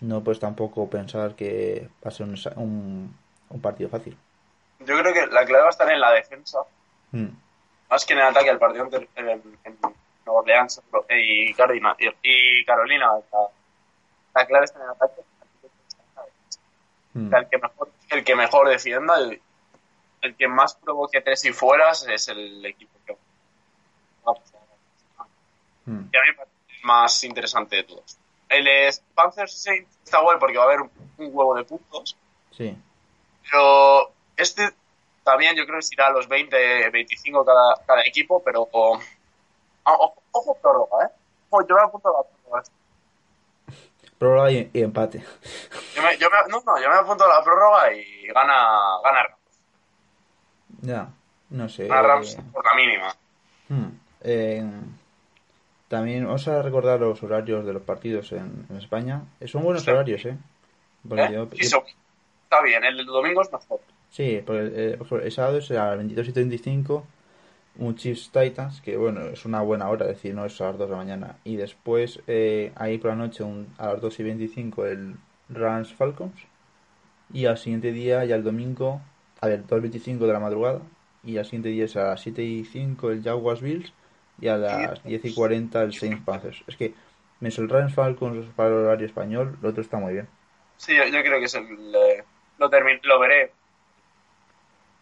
no 0.00 0.22
puedes 0.22 0.40
tampoco 0.40 0.88
pensar 0.88 1.34
que 1.34 1.88
va 2.04 2.08
a 2.08 2.10
ser 2.10 2.26
un, 2.26 2.36
un, 2.56 3.16
un 3.50 3.60
partido 3.60 3.88
fácil. 3.90 4.16
Yo 4.80 4.98
creo 4.98 5.12
que 5.14 5.26
la 5.28 5.44
clave 5.44 5.62
va 5.62 5.68
a 5.68 5.70
estar 5.70 5.90
en 5.90 6.00
la 6.00 6.12
defensa, 6.12 6.58
Mm. 7.12 7.28
más 7.88 8.04
que 8.04 8.12
en 8.14 8.18
el 8.18 8.26
ataque. 8.26 8.50
El 8.50 8.58
partido 8.58 8.88
en, 8.92 9.08
en, 9.28 9.42
en 9.64 9.76
Nueva 10.26 10.40
Orleans 10.40 10.82
y, 11.08 11.54
Cardinal, 11.54 11.94
y, 12.00 12.08
y 12.60 12.64
Carolina 12.64 13.10
está, 13.18 13.38
la 14.34 14.44
clave 14.46 14.64
está 14.64 14.78
en 14.80 14.84
el 14.86 14.90
ataque. 14.90 15.22
Mm. 17.16 17.26
O 17.26 17.30
sea, 17.30 17.38
el 17.38 17.48
que 17.48 17.58
mejor, 17.58 17.90
el 18.10 18.24
que 18.24 18.36
mejor 18.36 18.68
defienda, 18.68 19.18
el, 19.18 19.40
el 20.20 20.36
que 20.36 20.48
más 20.48 20.74
provoque 20.74 21.20
tres 21.22 21.44
y 21.46 21.52
fueras 21.52 22.06
es 22.06 22.28
el 22.28 22.64
equipo 22.66 22.92
que 23.06 23.14
va 24.26 24.32
a 24.32 24.34
pasar. 24.34 24.60
Mm. 25.86 26.08
Y 26.12 26.16
a 26.16 26.20
mí 26.22 26.28
me 26.28 26.34
parece 26.34 26.54
el 26.68 26.84
más 26.84 27.24
interesante 27.24 27.76
de 27.76 27.84
todos. 27.84 28.18
El 28.48 28.68
es 28.68 29.02
Panzer 29.14 29.48
Saints 29.48 29.88
está 30.04 30.20
guay 30.20 30.38
porque 30.38 30.56
va 30.58 30.64
a 30.64 30.66
haber 30.66 30.82
un, 30.82 30.90
un 31.18 31.30
huevo 31.32 31.54
de 31.54 31.64
puntos, 31.64 32.16
Sí. 32.52 32.76
pero 33.50 34.12
este 34.36 34.70
también 35.24 35.56
yo 35.56 35.64
creo 35.66 35.78
que 35.78 35.82
se 35.82 35.94
irá 35.94 36.06
a 36.06 36.10
los 36.10 36.28
20, 36.28 36.90
25 36.90 37.44
cada, 37.44 37.82
cada 37.84 38.02
equipo, 38.02 38.40
pero 38.44 38.68
ah, 39.84 39.92
ojo, 39.98 40.22
ojo 40.32 40.54
prórroga, 40.62 41.06
¿eh? 41.06 41.08
Ojo, 41.50 41.66
yo 41.66 41.74
me 41.74 41.82
apunto 41.82 42.08
a 42.08 42.12
la 42.12 42.28
prórroga. 42.28 42.62
Prórroga 44.18 44.50
y, 44.50 44.70
y 44.72 44.82
empate. 44.82 45.22
Yo 45.94 46.02
me, 46.02 46.16
yo 46.18 46.28
me- 46.30 46.50
no, 46.50 46.62
no, 46.64 46.80
yo 46.82 46.88
me 46.88 46.94
apunto 46.94 47.24
a 47.24 47.28
la 47.38 47.44
prórroga 47.44 47.92
y 47.92 48.26
gana, 48.28 48.54
gana 49.04 49.22
Rams. 49.24 49.36
Ya, 50.82 51.08
no 51.50 51.68
sé. 51.68 51.86
Gana 51.86 52.02
Rams 52.02 52.34
eh, 52.38 52.42
por 52.52 52.64
la 52.64 52.74
mínima. 52.74 53.14
Eh, 54.22 54.64
también 55.88 56.24
vamos 56.24 56.46
a 56.48 56.62
recordar 56.62 56.98
los 57.00 57.22
horarios 57.22 57.64
de 57.66 57.72
los 57.72 57.82
partidos 57.82 58.32
en, 58.32 58.66
en 58.70 58.76
España. 58.76 59.22
Eh, 59.40 59.48
Son 59.48 59.62
buenos 59.62 59.82
Sí. 59.82 59.90
horarios, 59.90 60.24
¿eh? 60.24 60.36
¿Eh? 61.10 61.28
yo- 61.32 61.48
Sí, 61.54 61.68
yo- 61.70 61.84
está 62.44 62.62
bien, 62.62 62.82
el 62.84 63.04
domingo 63.06 63.42
es 63.42 63.52
mejor. 63.52 63.80
Sí, 64.10 64.42
porque 64.46 64.98
el 65.22 65.32
sábado 65.32 65.58
es 65.58 65.70
a 65.72 65.88
las 65.88 65.96
22 65.98 66.28
y 66.28 66.32
35, 66.32 67.06
un 67.78 67.94
Chiefs 67.96 68.30
Titans, 68.30 68.80
que 68.80 68.96
bueno, 68.96 69.22
es 69.22 69.44
una 69.44 69.60
buena 69.62 69.88
hora, 69.88 70.06
es 70.06 70.16
decir, 70.16 70.34
no 70.34 70.44
es 70.44 70.60
a 70.60 70.66
las 70.68 70.78
2 70.78 70.88
de 70.88 70.92
la 70.92 70.98
mañana. 70.98 71.36
Y 71.44 71.56
después, 71.56 72.20
eh, 72.26 72.72
ahí 72.76 72.98
por 72.98 73.10
la 73.10 73.16
noche, 73.16 73.44
un- 73.44 73.68
a 73.78 73.88
las 73.92 74.00
2 74.00 74.18
y 74.20 74.22
25, 74.24 74.86
el 74.86 75.16
Rams 75.48 75.92
Falcons. 75.94 76.34
Y 77.32 77.46
al 77.46 77.58
siguiente 77.58 77.92
día, 77.92 78.24
ya 78.24 78.36
el 78.36 78.44
domingo, 78.44 79.00
a 79.40 79.48
ver, 79.48 79.66
2.25 79.66 80.26
de 80.26 80.32
la 80.32 80.40
madrugada. 80.40 80.80
Y 81.24 81.38
al 81.38 81.44
siguiente 81.44 81.70
día 81.70 81.84
es 81.86 81.96
a 81.96 82.04
las 82.10 82.20
7 82.22 82.42
y 82.42 82.64
5 82.64 83.10
el 83.10 83.22
Jaguars 83.22 83.60
Bills. 83.60 83.92
Y 84.40 84.48
a 84.48 84.56
las 84.56 85.02
10 85.04 85.24
y 85.24 85.32
40 85.34 85.82
el 85.82 85.92
Saints 85.94 86.22
Panthers. 86.24 86.62
Es 86.66 86.76
que, 86.76 86.94
menos 87.40 87.58
el 87.58 87.68
Rams 87.68 87.94
Falcons 87.94 88.46
para 88.54 88.68
el 88.70 88.74
horario 88.76 89.06
español, 89.06 89.56
lo 89.62 89.70
otro 89.70 89.82
está 89.82 89.98
muy 89.98 90.12
bien. 90.12 90.28
Sí, 90.76 90.94
yo, 90.96 91.04
yo 91.06 91.22
creo 91.22 91.38
que 91.38 91.46
es 91.46 91.54
el. 91.54 91.64
eh, 91.94 92.24
lo, 92.58 92.68
lo 92.68 93.18
veré. 93.18 93.52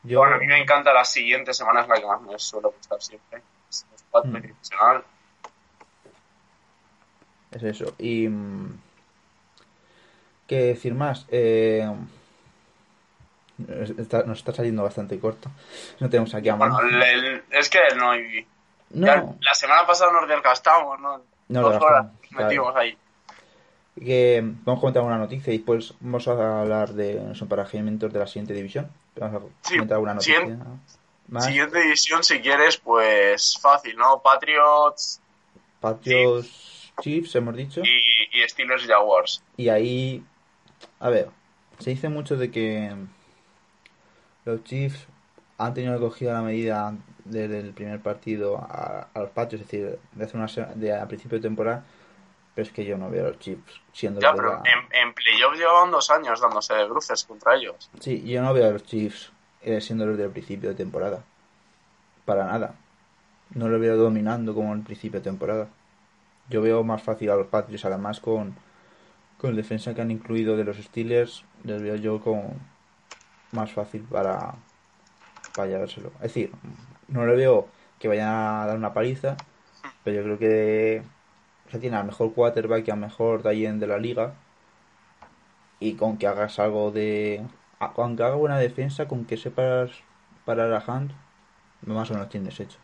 Yo, 0.04 0.18
Bueno, 0.20 0.37
a 0.37 0.38
mí 0.38 0.46
me 0.46 0.61
encanta 0.61 0.92
las 0.92 1.11
siguientes 1.11 1.56
semanas, 1.56 1.88
la 1.88 1.94
que 1.96 2.06
más 2.06 2.20
me 2.23 2.38
suele 2.38 2.68
gustar 2.68 3.00
siempre. 3.02 3.42
Es 3.70 3.87
Mm. 4.25 4.37
Es 7.50 7.62
eso. 7.62 7.94
Y. 7.99 8.28
mm, 8.28 8.78
¿Qué 10.46 10.56
decir 10.62 10.94
más? 10.94 11.26
Eh, 11.30 11.88
está- 13.99 14.25
nos 14.25 14.38
está 14.38 14.52
saliendo 14.52 14.82
bastante 14.82 15.18
corto. 15.18 15.50
No 16.00 16.11
tenemos 16.11 16.34
aquí 16.34 16.49
a 16.49 16.54
Bueno, 16.56 16.78
el- 16.80 17.02
el- 17.02 17.44
es 17.50 17.68
que 17.70 17.78
no 17.96 18.11
hay. 18.11 18.46
No, 18.90 19.06
ya 19.06 19.25
la 19.40 19.54
semana 19.54 19.87
pasada 19.87 20.12
nos 20.12 20.28
desgastamos, 20.28 21.00
¿no? 21.00 21.23
No, 21.49 21.61
Dos 21.62 21.82
horas 21.82 22.06
claro. 22.28 22.44
metimos 22.44 22.76
ahí. 22.76 22.96
que 24.04 24.40
vamos 24.64 24.78
a 24.78 24.80
comentar 24.80 25.02
una 25.04 25.18
noticia 25.18 25.52
y 25.52 25.58
después 25.58 25.94
vamos 26.00 26.26
a 26.26 26.61
hablar 26.62 26.90
de 26.94 27.14
los 27.28 27.40
emparejamientos 27.40 28.12
de 28.12 28.18
la 28.18 28.26
siguiente 28.26 28.52
división. 28.52 28.90
Vamos 29.16 29.42
a 29.42 29.68
Sí, 29.68 29.78
alguna 29.78 30.14
noticia. 30.14 30.40
siguiente- 30.40 30.64
Más 31.28 31.47
Siguiente 31.47 31.80
división, 31.80 32.23
si 32.23 32.40
quieres, 32.40 32.76
pues 32.76 33.59
fácil, 33.61 33.97
¿no? 33.97 34.21
Patriots 34.23 35.21
Patriots 35.80 36.92
Chiefs, 37.00 37.35
hemos 37.35 37.56
dicho. 37.56 37.80
y, 37.83 38.42
y 38.42 38.49
Steelers 38.49 38.87
Jaguars. 38.87 39.42
Y 39.56 39.68
ahí, 39.71 40.23
a 41.00 41.09
ver, 41.09 41.28
se 41.78 41.90
dice 41.90 42.09
mucho 42.09 42.37
de 42.37 42.50
que 42.50 42.94
los 44.44 44.62
Chiefs 44.64 45.06
han 45.59 45.73
tenido 45.75 45.99
coger 45.99 46.33
la 46.33 46.42
medida 46.42 46.94
desde 47.25 47.61
el 47.61 47.73
primer 47.73 48.00
partido 48.00 48.59
a, 48.59 49.09
a 49.14 49.21
los 49.21 49.30
Patriots, 49.30 49.64
es 49.64 49.71
decir, 49.71 49.99
de 50.12 50.25
hace 50.25 50.37
una 50.37 50.75
de 50.75 50.92
a 50.94 51.06
principio 51.09 51.38
de 51.38 51.42
temporada, 51.42 51.85
pero 52.54 52.66
es 52.66 52.73
que 52.73 52.84
yo 52.84 52.96
no 52.96 53.11
veo 53.11 53.26
a 53.26 53.28
los 53.30 53.38
Chiefs 53.38 53.80
siendo 53.92 54.20
Ya, 54.20 54.28
los 54.32 54.37
de 54.37 54.42
pero 54.42 54.54
la- 54.62 54.70
en, 54.70 55.08
en 55.08 55.14
playoff 55.14 55.54
llevaban 55.56 55.90
dos 55.90 56.11
años 56.11 56.40
dándose 56.40 56.75
de 56.75 56.84
bruces 56.88 57.25
contra 57.25 57.56
ellos. 57.56 57.90
Sí, 58.00 58.23
yo 58.25 58.42
no 58.42 58.52
veo 58.54 58.68
a 58.68 58.70
los 58.73 58.84
Chiefs 58.84 59.32
eh, 59.62 59.80
siendo 59.80 60.06
los 60.06 60.16
del 60.18 60.30
principio 60.30 60.68
de 60.70 60.75
temporada. 60.75 61.23
Para 62.25 62.44
nada. 62.44 62.75
No 63.54 63.68
lo 63.68 63.78
veo 63.78 63.96
dominando 63.96 64.54
como 64.54 64.73
en 64.73 64.78
el 64.80 64.84
principio 64.84 65.20
de 65.20 65.25
temporada. 65.25 65.68
Yo 66.49 66.62
veo 66.62 66.82
más 66.84 67.02
fácil 67.02 67.30
a 67.30 67.37
los 67.37 67.46
Patriots, 67.46 67.84
además 67.84 68.20
con, 68.20 68.54
con 69.38 69.50
el 69.50 69.56
defensa 69.56 69.94
que 69.94 70.00
han 70.02 70.11
incluido 70.11 70.56
de 70.56 70.64
los 70.64 70.76
Steelers, 70.76 71.44
les 71.64 71.80
veo 71.82 71.96
yo 71.96 72.20
como 72.20 72.54
más 73.52 73.73
fácil 73.73 74.02
para, 74.02 74.54
para 75.54 75.68
llevárselo. 75.68 76.08
Es 76.16 76.23
decir, 76.23 76.50
no 77.08 77.25
le 77.26 77.37
veo 77.37 77.68
que 77.99 78.08
vayan 78.08 78.28
a 78.28 78.66
dar 78.66 78.76
una 78.76 78.92
paliza, 78.92 79.37
pero 80.02 80.16
yo 80.16 80.23
creo 80.25 80.38
que 80.38 81.02
sea, 81.74 81.80
tiene 81.80 81.96
al 81.96 82.04
mejor 82.04 82.32
quarterback 82.34 82.86
y 82.88 82.90
al 82.90 82.98
mejor 82.98 83.42
Tayen 83.42 83.78
de 83.80 83.86
la 83.86 83.98
liga. 83.98 84.34
Y 85.80 85.94
con 85.96 86.16
que 86.18 86.26
hagas 86.26 86.58
algo 86.58 86.90
de. 86.90 87.42
a- 87.80 87.92
Con 87.92 88.16
que 88.16 88.22
haga 88.22 88.36
buena 88.36 88.58
defensa, 88.58 89.06
con 89.08 89.24
que 89.26 89.36
sepas 89.36 89.90
parar 90.44 90.72
a 90.72 90.82
Hunt, 90.86 91.12
más 91.82 92.10
o 92.10 92.14
menos 92.14 92.28
tienes 92.28 92.58
hecho. 92.60 92.78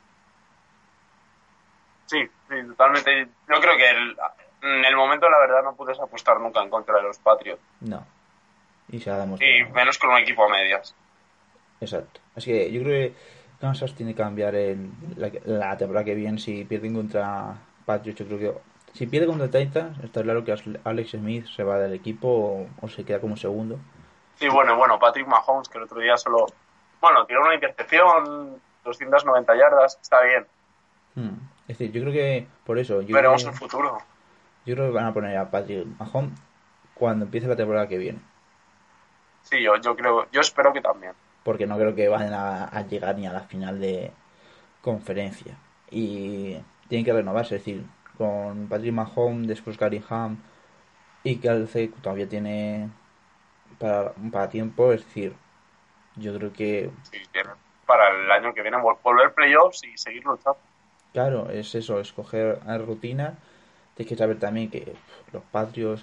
Sí, 2.06 2.18
sí, 2.48 2.56
totalmente. 2.68 3.28
Yo 3.48 3.60
creo 3.60 3.76
que 3.76 3.90
el- 3.90 4.16
en 4.62 4.84
el 4.84 4.96
momento, 4.96 5.28
la 5.30 5.38
verdad, 5.38 5.62
no 5.62 5.74
puedes 5.74 5.98
apostar 6.00 6.40
nunca 6.40 6.62
en 6.62 6.68
contra 6.70 6.96
de 6.96 7.02
los 7.04 7.18
Patriots. 7.18 7.62
No. 7.80 8.04
Y 8.90 8.98
se 9.00 9.10
ha. 9.10 9.24
Y 9.24 9.64
menos 9.72 9.98
con 9.98 10.10
un 10.10 10.18
equipo 10.18 10.44
a 10.44 10.48
medias. 10.48 10.94
Exacto. 11.80 12.20
Así 12.36 12.50
que 12.50 12.70
yo 12.72 12.82
creo 12.82 13.08
que 13.10 13.14
Kansas 13.60 13.94
tiene 13.94 14.12
que 14.14 14.22
cambiar 14.22 14.54
el, 14.54 14.90
la, 15.16 15.30
la 15.44 15.76
temporada 15.78 16.04
que 16.04 16.14
viene. 16.14 16.38
Si 16.38 16.64
pierden 16.64 16.94
contra 16.94 17.54
Patriots, 17.86 18.18
yo 18.20 18.26
creo 18.26 18.38
que. 18.38 18.60
Si 18.92 19.06
pierde 19.06 19.26
contra 19.26 19.48
Titans, 19.50 19.98
está 20.02 20.22
claro 20.22 20.44
que 20.44 20.54
Alex 20.84 21.10
Smith 21.12 21.46
se 21.46 21.62
va 21.62 21.78
del 21.78 21.94
equipo 21.94 22.28
o, 22.28 22.66
o 22.84 22.88
se 22.88 23.04
queda 23.04 23.20
como 23.20 23.36
segundo. 23.36 23.78
Sí, 24.36 24.48
bueno, 24.48 24.76
bueno, 24.76 24.98
Patrick 24.98 25.26
Mahomes, 25.26 25.68
que 25.68 25.78
el 25.78 25.84
otro 25.84 26.00
día 26.00 26.16
solo. 26.16 26.46
Bueno, 27.00 27.24
tiró 27.26 27.42
una 27.42 27.54
intercepción, 27.54 28.60
290 28.84 29.56
yardas, 29.56 29.98
está 30.02 30.20
bien. 30.22 30.46
Hmm. 31.14 31.36
Es 31.68 31.78
decir, 31.78 31.92
yo 31.92 32.00
creo 32.02 32.12
que 32.12 32.46
por 32.64 32.78
eso. 32.78 33.00
Yo 33.02 33.14
Veremos 33.14 33.42
creo, 33.42 33.52
el 33.52 33.58
futuro. 33.58 33.98
yo 34.66 34.74
creo 34.74 34.86
que 34.88 34.92
van 34.94 35.06
a 35.06 35.14
poner 35.14 35.36
a 35.36 35.50
Patrick 35.50 35.86
Mahomes 35.98 36.38
cuando 36.94 37.24
empiece 37.26 37.46
la 37.46 37.56
temporada 37.56 37.86
que 37.88 37.98
viene. 37.98 38.18
Sí, 39.42 39.62
yo, 39.62 39.76
yo 39.76 39.96
creo, 39.96 40.26
yo 40.32 40.40
espero 40.40 40.72
que 40.72 40.80
también. 40.80 41.12
porque 41.44 41.66
no 41.66 41.76
creo 41.78 41.94
que 41.94 42.08
vayan 42.08 42.34
a, 42.34 42.64
a 42.66 42.82
llegar 42.86 43.16
ni 43.16 43.26
a 43.26 43.32
la 43.32 43.40
final 43.42 43.80
de 43.80 44.10
conferencia. 44.82 45.56
Y 45.90 46.56
tienen 46.88 47.04
que 47.04 47.12
renovarse, 47.12 47.56
es 47.56 47.64
decir, 47.64 47.84
con 48.20 48.68
Patrick 48.68 48.92
Mahomes, 48.94 49.48
después 49.48 49.78
Gary 49.78 50.02
Ham 50.10 50.38
y 51.24 51.36
Kelsey 51.38 51.88
todavía 51.88 52.28
tiene 52.28 52.90
para, 53.78 54.14
para 54.32 54.48
tiempo, 54.50 54.92
es 54.92 55.04
decir, 55.06 55.34
yo 56.16 56.34
creo 56.38 56.52
que, 56.52 56.90
Sí, 57.02 57.18
para 57.86 58.08
el 58.10 58.30
año 58.30 58.54
que 58.54 58.62
viene 58.62 58.78
vol- 58.78 59.00
volver 59.02 59.34
playoffs 59.34 59.84
y 59.84 59.96
seguir 59.98 60.24
luchando. 60.24 60.60
claro, 61.12 61.50
es 61.50 61.74
eso, 61.74 62.00
escoger 62.00 62.60
a 62.66 62.78
rutina. 62.78 63.38
Tienes 63.94 64.08
que 64.10 64.16
saber 64.16 64.38
también 64.38 64.70
que 64.70 64.80
pff, 64.82 65.34
los 65.34 65.42
Patriots, 65.44 66.02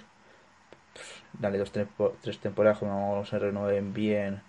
pff, 0.94 1.22
dale 1.34 1.58
dos, 1.58 1.72
tres, 1.72 1.88
po- 1.96 2.14
tres 2.22 2.38
temporadas, 2.40 2.78
como 2.80 3.16
no 3.16 3.24
se 3.26 3.38
renueven 3.38 3.94
bien, 3.94 4.42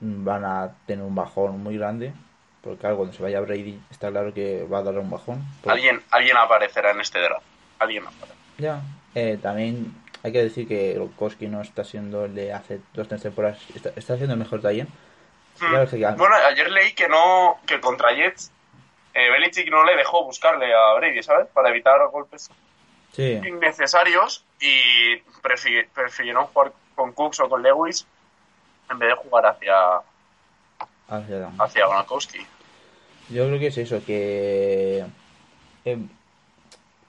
van 0.00 0.44
a 0.46 0.74
tener 0.86 1.04
un 1.04 1.14
bajón 1.16 1.62
muy 1.62 1.78
grande. 1.78 2.14
Porque 2.62 2.78
claro, 2.78 2.96
cuando 2.96 3.14
se 3.14 3.22
vaya 3.22 3.40
Brady 3.40 3.80
está 3.90 4.10
claro 4.10 4.34
que 4.34 4.64
va 4.64 4.78
a 4.78 4.82
dar 4.82 4.98
un 4.98 5.08
bajón. 5.10 5.42
Porque- 5.62 5.70
Alguien, 5.72 6.02
alguien 6.10 6.36
aparecerá 6.36 6.90
en 6.90 7.00
este 7.00 7.18
draft. 7.20 7.44
Alguien 7.78 8.04
aparecerá. 8.06 8.34
Ya. 8.58 8.82
Eh, 9.14 9.38
también 9.42 9.94
hay 10.22 10.32
que 10.32 10.42
decir 10.42 10.68
que 10.68 10.92
Gronkowski 10.94 11.46
no 11.48 11.62
está 11.62 11.82
siendo 11.84 12.26
el 12.26 12.34
de 12.34 12.52
hace 12.52 12.80
dos 12.92 13.08
tres 13.08 13.22
temporadas. 13.22 13.58
Está, 13.74 13.88
está 13.96 14.16
siendo 14.16 14.34
el 14.34 14.38
mejor 14.38 14.60
que- 14.60 16.14
Mm. 16.14 16.18
Bueno, 16.18 16.34
ayer 16.36 16.70
leí 16.70 16.92
que 16.94 17.08
no, 17.08 17.58
que 17.66 17.80
contra 17.80 18.12
Jets, 18.14 18.50
eh, 19.14 19.30
Belichick 19.30 19.68
no 19.70 19.84
le 19.84 19.96
dejó 19.96 20.24
buscarle 20.24 20.72
a 20.74 20.94
Brady, 20.94 21.22
¿sabes? 21.22 21.48
Para 21.48 21.70
evitar 21.70 21.98
golpes 22.08 22.48
Sí, 23.12 23.40
innecesarios 23.44 24.44
y 24.60 25.16
prefi- 25.42 25.86
prefirieron 25.94 26.46
jugar 26.46 26.72
con 26.94 27.12
Cooks 27.12 27.40
o 27.40 27.48
con 27.48 27.62
Lewis 27.62 28.06
en 28.90 28.98
vez 28.98 29.08
de 29.10 29.14
jugar 29.16 29.46
hacia, 29.46 29.74
hacia- 31.10 31.50
hacia 31.58 31.86
Gronkowski. 31.86 32.38
Yo 33.30 33.46
creo 33.46 33.58
que 33.58 33.68
es 33.68 33.78
eso, 33.78 34.00
que. 34.06 35.04
eh, 35.84 35.98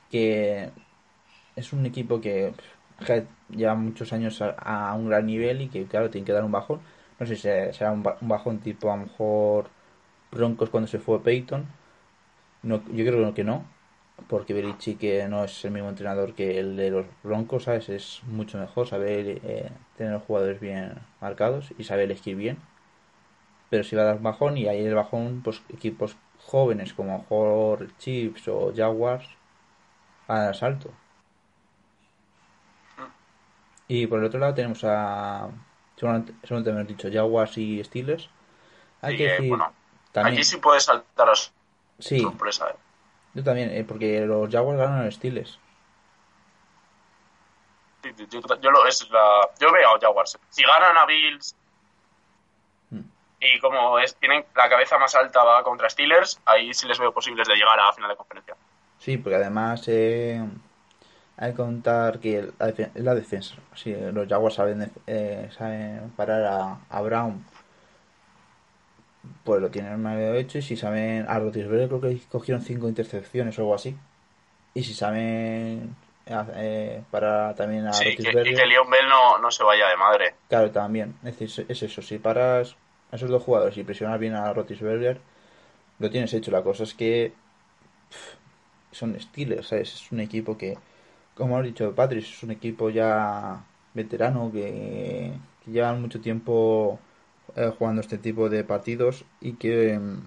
que 0.09 0.69
es 1.55 1.73
un 1.73 1.85
equipo 1.85 2.21
que 2.21 2.53
pff, 2.99 3.23
lleva 3.55 3.75
muchos 3.75 4.13
años 4.13 4.41
a, 4.41 4.89
a 4.89 4.93
un 4.93 5.09
gran 5.09 5.25
nivel 5.25 5.61
y 5.61 5.67
que, 5.67 5.85
claro, 5.85 6.09
tiene 6.09 6.25
que 6.25 6.33
dar 6.33 6.43
un 6.43 6.51
bajón. 6.51 6.79
No 7.19 7.25
sé 7.25 7.35
si 7.35 7.41
será 7.43 7.91
un, 7.91 8.03
ba- 8.03 8.17
un 8.21 8.27
bajón 8.27 8.59
tipo 8.59 8.91
a 8.91 8.97
lo 8.97 9.03
mejor 9.03 9.69
Broncos 10.31 10.69
cuando 10.69 10.87
se 10.87 10.99
fue 10.99 11.21
Peyton. 11.23 11.65
No, 12.63 12.81
yo 12.93 13.05
creo 13.05 13.33
que 13.33 13.43
no. 13.43 13.65
porque 14.29 14.53
Belichick 14.53 14.99
que 14.99 15.27
no 15.27 15.45
es 15.45 15.65
el 15.65 15.71
mismo 15.71 15.89
entrenador 15.89 16.33
que 16.35 16.59
el 16.59 16.77
de 16.77 16.91
los 16.91 17.05
Broncos, 17.23 17.63
¿sabes? 17.65 17.89
Es 17.89 18.21
mucho 18.27 18.57
mejor 18.59 18.87
saber 18.87 19.41
eh, 19.43 19.69
tener 19.97 20.13
los 20.13 20.23
jugadores 20.23 20.59
bien 20.61 20.93
marcados 21.21 21.73
y 21.77 21.83
saber 21.85 22.05
elegir 22.05 22.35
bien. 22.35 22.57
Pero 23.71 23.83
si 23.83 23.95
va 23.95 24.03
a 24.03 24.05
dar 24.05 24.21
bajón 24.21 24.57
y 24.59 24.67
ahí 24.67 24.85
el 24.85 24.93
bajón, 24.95 25.41
pues 25.43 25.63
equipos 25.69 26.15
jóvenes 26.37 26.93
como 26.93 27.25
Horror, 27.29 27.87
Chips 27.97 28.47
o 28.49 28.71
Jaguars 28.75 29.27
al 30.27 30.49
asalto. 30.49 30.91
Y 33.87 34.07
por 34.07 34.19
el 34.19 34.25
otro 34.25 34.39
lado 34.39 34.53
tenemos 34.53 34.83
a, 34.83 35.49
seguramente, 35.95 36.33
seguramente 36.43 36.69
hemos 36.71 36.87
dicho 36.87 37.09
Jaguars 37.11 37.57
y 37.57 37.83
Steelers. 37.83 38.29
Hay 39.01 39.13
Sí, 39.13 39.17
que 39.17 39.25
eh, 39.25 39.31
decir 39.31 39.49
bueno, 39.49 39.73
también, 40.11 40.35
Aquí 40.35 40.43
sí 40.43 40.57
puede 40.57 40.79
saltar 40.79 41.29
a 41.29 41.33
sí, 41.99 42.19
sorpresa. 42.21 42.69
eh. 42.69 42.75
yo 43.33 43.43
también, 43.43 43.69
eh, 43.71 43.83
porque 43.83 44.25
los 44.25 44.49
Jaguars 44.49 44.79
ganan 44.79 45.07
a 45.07 45.11
Steelers. 45.11 45.59
Sí, 48.03 48.09
Yo, 48.29 48.41
yo 48.61 48.71
lo, 48.71 48.85
es 48.87 49.07
la, 49.11 49.49
yo 49.59 49.71
veo 49.71 49.95
a 49.95 49.99
Jaguars. 49.99 50.37
Si 50.49 50.63
ganan 50.63 50.97
a 50.97 51.05
Bills. 51.05 51.55
Y 53.41 53.59
como 53.59 53.97
es, 53.99 54.15
tienen 54.15 54.45
la 54.55 54.69
cabeza 54.69 54.97
más 54.97 55.13
alta 55.15 55.43
va 55.43 55.63
contra 55.63 55.89
Steelers, 55.89 56.39
ahí 56.45 56.73
sí 56.73 56.87
les 56.87 56.99
veo 56.99 57.11
posibles 57.11 57.47
de 57.47 57.55
llegar 57.55 57.79
a 57.79 57.91
final 57.91 58.09
de 58.11 58.15
conferencia. 58.15 58.55
Sí, 58.99 59.17
porque 59.17 59.35
además 59.35 59.83
eh, 59.87 60.39
hay 61.37 61.51
que 61.51 61.57
contar 61.57 62.19
que 62.19 62.39
es 62.59 62.89
la 62.95 63.15
defensa. 63.15 63.55
Sí, 63.73 63.95
los 64.13 64.27
Jaguars 64.27 64.55
saben, 64.55 64.91
eh, 65.07 65.49
saben 65.57 66.11
parar 66.15 66.43
a, 66.45 66.77
a 66.89 67.01
Brown, 67.01 67.43
pues 69.43 69.59
lo 69.59 69.69
tienen 69.71 70.01
medio 70.01 70.35
hecho. 70.35 70.59
Y 70.59 70.61
si 70.61 70.77
saben 70.77 71.25
a 71.27 71.39
Rotisberger, 71.39 71.87
creo 71.87 72.01
que 72.01 72.19
cogieron 72.31 72.61
cinco 72.61 72.87
intercepciones 72.87 73.57
o 73.57 73.61
algo 73.63 73.75
así. 73.75 73.97
Y 74.75 74.83
si 74.83 74.93
saben 74.93 75.95
eh, 76.27 77.01
parar 77.09 77.55
también 77.55 77.87
a 77.87 77.93
Sí, 77.93 78.15
que, 78.15 78.21
y 78.21 78.53
que 78.53 78.65
Leon 78.65 78.89
Bell 78.89 79.09
no, 79.09 79.39
no 79.39 79.51
se 79.51 79.63
vaya 79.63 79.87
de 79.89 79.97
madre. 79.97 80.35
claro, 80.47 80.69
también. 80.71 81.15
Es, 81.23 81.39
decir, 81.39 81.65
es 81.67 81.83
eso, 81.83 82.01
si 82.01 82.19
paras 82.19 82.75
a 83.11 83.15
esos 83.15 83.29
dos 83.29 83.43
jugadores 83.43 83.77
y 83.77 83.83
presionas 83.83 84.19
bien 84.19 84.35
a 84.35 84.53
Rotisberger, 84.53 85.19
lo 85.99 86.09
tienes 86.09 86.33
hecho. 86.33 86.51
La 86.51 86.63
cosa 86.63 86.83
es 86.83 86.93
que 86.93 87.33
pff, 88.09 88.35
son 88.91 89.19
Steelers, 89.19 89.67
¿sabes? 89.67 89.93
Es 89.95 90.11
un 90.11 90.19
equipo 90.19 90.57
que, 90.57 90.77
como 91.35 91.57
ha 91.57 91.61
dicho 91.61 91.93
Patrick, 91.95 92.23
es 92.23 92.43
un 92.43 92.51
equipo 92.51 92.89
ya 92.89 93.63
veterano 93.93 94.51
que, 94.51 95.33
que 95.65 95.71
llevan 95.71 96.01
mucho 96.01 96.21
tiempo 96.21 96.99
eh, 97.55 97.73
jugando 97.77 98.01
este 98.01 98.17
tipo 98.17 98.49
de 98.49 98.63
partidos 98.63 99.25
y 99.41 99.53
que 99.53 99.97
mm, 99.99 100.23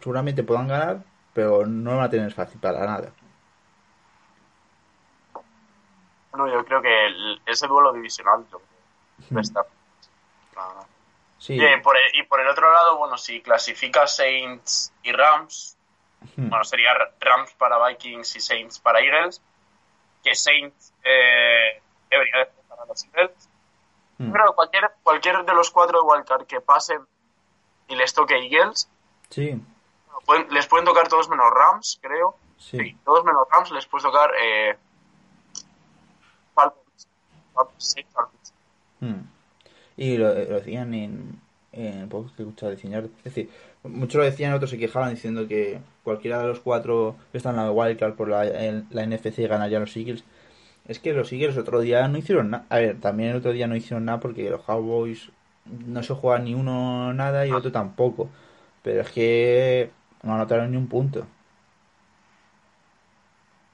seguramente 0.00 0.42
puedan 0.42 0.68
ganar, 0.68 1.04
pero 1.34 1.66
no 1.66 1.90
lo 1.92 1.96
van 1.98 2.06
a 2.06 2.10
tener 2.10 2.32
fácil 2.32 2.58
para 2.60 2.86
nada. 2.86 3.10
Bueno, 6.32 6.52
yo 6.52 6.64
creo 6.64 6.82
que 6.82 7.06
el- 7.06 7.40
ese 7.46 7.66
duelo 7.66 7.92
divisional 7.92 8.44
yo 8.50 8.58
creo 8.58 9.28
que 9.28 9.34
va 9.34 9.40
a 9.40 9.42
estar. 9.42 9.66
Ah. 10.56 10.84
Sí, 11.46 11.54
Y, 11.54 11.60
eh, 11.64 11.78
por 11.80 11.96
el, 11.96 12.14
y 12.18 12.24
por 12.24 12.40
el 12.40 12.48
otro 12.48 12.72
lado, 12.72 12.96
bueno, 12.98 13.16
si 13.16 13.40
clasifica 13.40 14.06
Saints 14.08 14.92
y 15.04 15.12
Rams, 15.12 15.74
Hmm. 16.34 16.48
bueno, 16.48 16.64
sería 16.64 16.92
Rams 17.20 17.52
para 17.54 17.78
Vikings 17.86 18.34
y 18.36 18.40
Saints 18.40 18.80
para 18.80 18.98
Eagles, 19.00 19.40
que 20.24 20.34
Saints 20.34 20.92
eh, 21.04 21.80
debería 22.10 22.38
de 22.38 22.46
para 22.68 22.84
los 22.86 23.04
Eagles. 23.04 23.48
mm, 24.18 24.32
Pero 24.32 24.54
cualquier, 24.56 24.90
cualquier 25.04 25.44
de 25.44 25.54
los 25.54 25.70
cuatro 25.70 26.00
de 26.00 26.04
Wildcard 26.08 26.46
que 26.46 26.60
pasen 26.60 27.06
y 27.86 27.94
les 27.94 28.12
toque 28.12 28.34
Eagles, 28.34 28.88
sí, 29.30 29.54
pueden- 30.24 30.48
les 30.52 30.66
pueden 30.66 30.84
tocar 30.84 31.06
todos 31.06 31.28
menos 31.28 31.48
Rams, 31.54 31.98
creo. 32.02 32.36
sí. 32.58 32.78
Sí, 32.78 32.96
todos 33.04 33.22
menos 33.24 33.46
Rams 33.52 33.70
les 33.70 33.86
puede 33.86 34.02
tocar 34.02 34.32
eh, 34.40 34.76
Falcons. 36.54 37.08
Falcons, 37.54 37.92
sí, 37.94 38.02
Falcons. 38.12 38.35
Y 39.96 40.16
lo, 40.18 40.28
lo 40.28 40.56
decían 40.56 40.92
en, 40.94 41.40
en 41.72 42.08
pocos 42.08 42.32
que 42.32 42.42
he 42.42 42.46
escuchado 42.46 42.72
diseñar. 42.72 43.04
Es 43.18 43.24
decir, 43.24 43.50
muchos 43.82 44.18
lo 44.18 44.24
decían, 44.24 44.54
otros 44.54 44.70
se 44.70 44.78
quejaban 44.78 45.10
diciendo 45.10 45.46
que 45.46 45.80
cualquiera 46.04 46.40
de 46.40 46.48
los 46.48 46.60
cuatro 46.60 47.16
que 47.32 47.38
están 47.38 47.58
en 47.58 47.64
la 47.64 47.70
wildcard 47.70 48.14
por 48.14 48.28
la, 48.28 48.46
en 48.46 48.86
la 48.90 49.06
NFC 49.06 49.48
ganaría 49.48 49.78
a 49.78 49.80
los 49.80 49.96
Eagles. 49.96 50.24
Es 50.88 50.98
que 50.98 51.12
los 51.12 51.32
Eagles 51.32 51.56
otro 51.56 51.80
día 51.80 52.06
no 52.08 52.18
hicieron 52.18 52.50
nada. 52.50 52.66
A 52.68 52.78
ver, 52.78 53.00
también 53.00 53.30
el 53.30 53.36
otro 53.36 53.52
día 53.52 53.66
no 53.66 53.76
hicieron 53.76 54.04
nada 54.04 54.20
porque 54.20 54.48
los 54.48 54.62
Cowboys 54.62 55.30
no 55.64 56.02
se 56.02 56.14
juega 56.14 56.38
ni 56.38 56.54
uno 56.54 57.12
nada 57.12 57.46
y 57.46 57.52
otro 57.52 57.72
tampoco. 57.72 58.28
Pero 58.82 59.00
es 59.00 59.10
que 59.10 59.90
no 60.22 60.34
anotaron 60.34 60.70
ni 60.70 60.76
un 60.76 60.86
punto. 60.86 61.26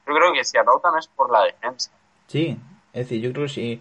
Yo 0.07 0.15
creo 0.15 0.33
que 0.33 0.45
si 0.45 0.57
anotan 0.57 0.99
es 0.99 1.07
por 1.09 1.31
la 1.31 1.45
defensa. 1.45 1.91
Sí, 2.27 2.57
es 2.93 3.09
decir, 3.09 3.21
yo 3.21 3.33
creo 3.33 3.47
que 3.47 3.53
sí 3.53 3.81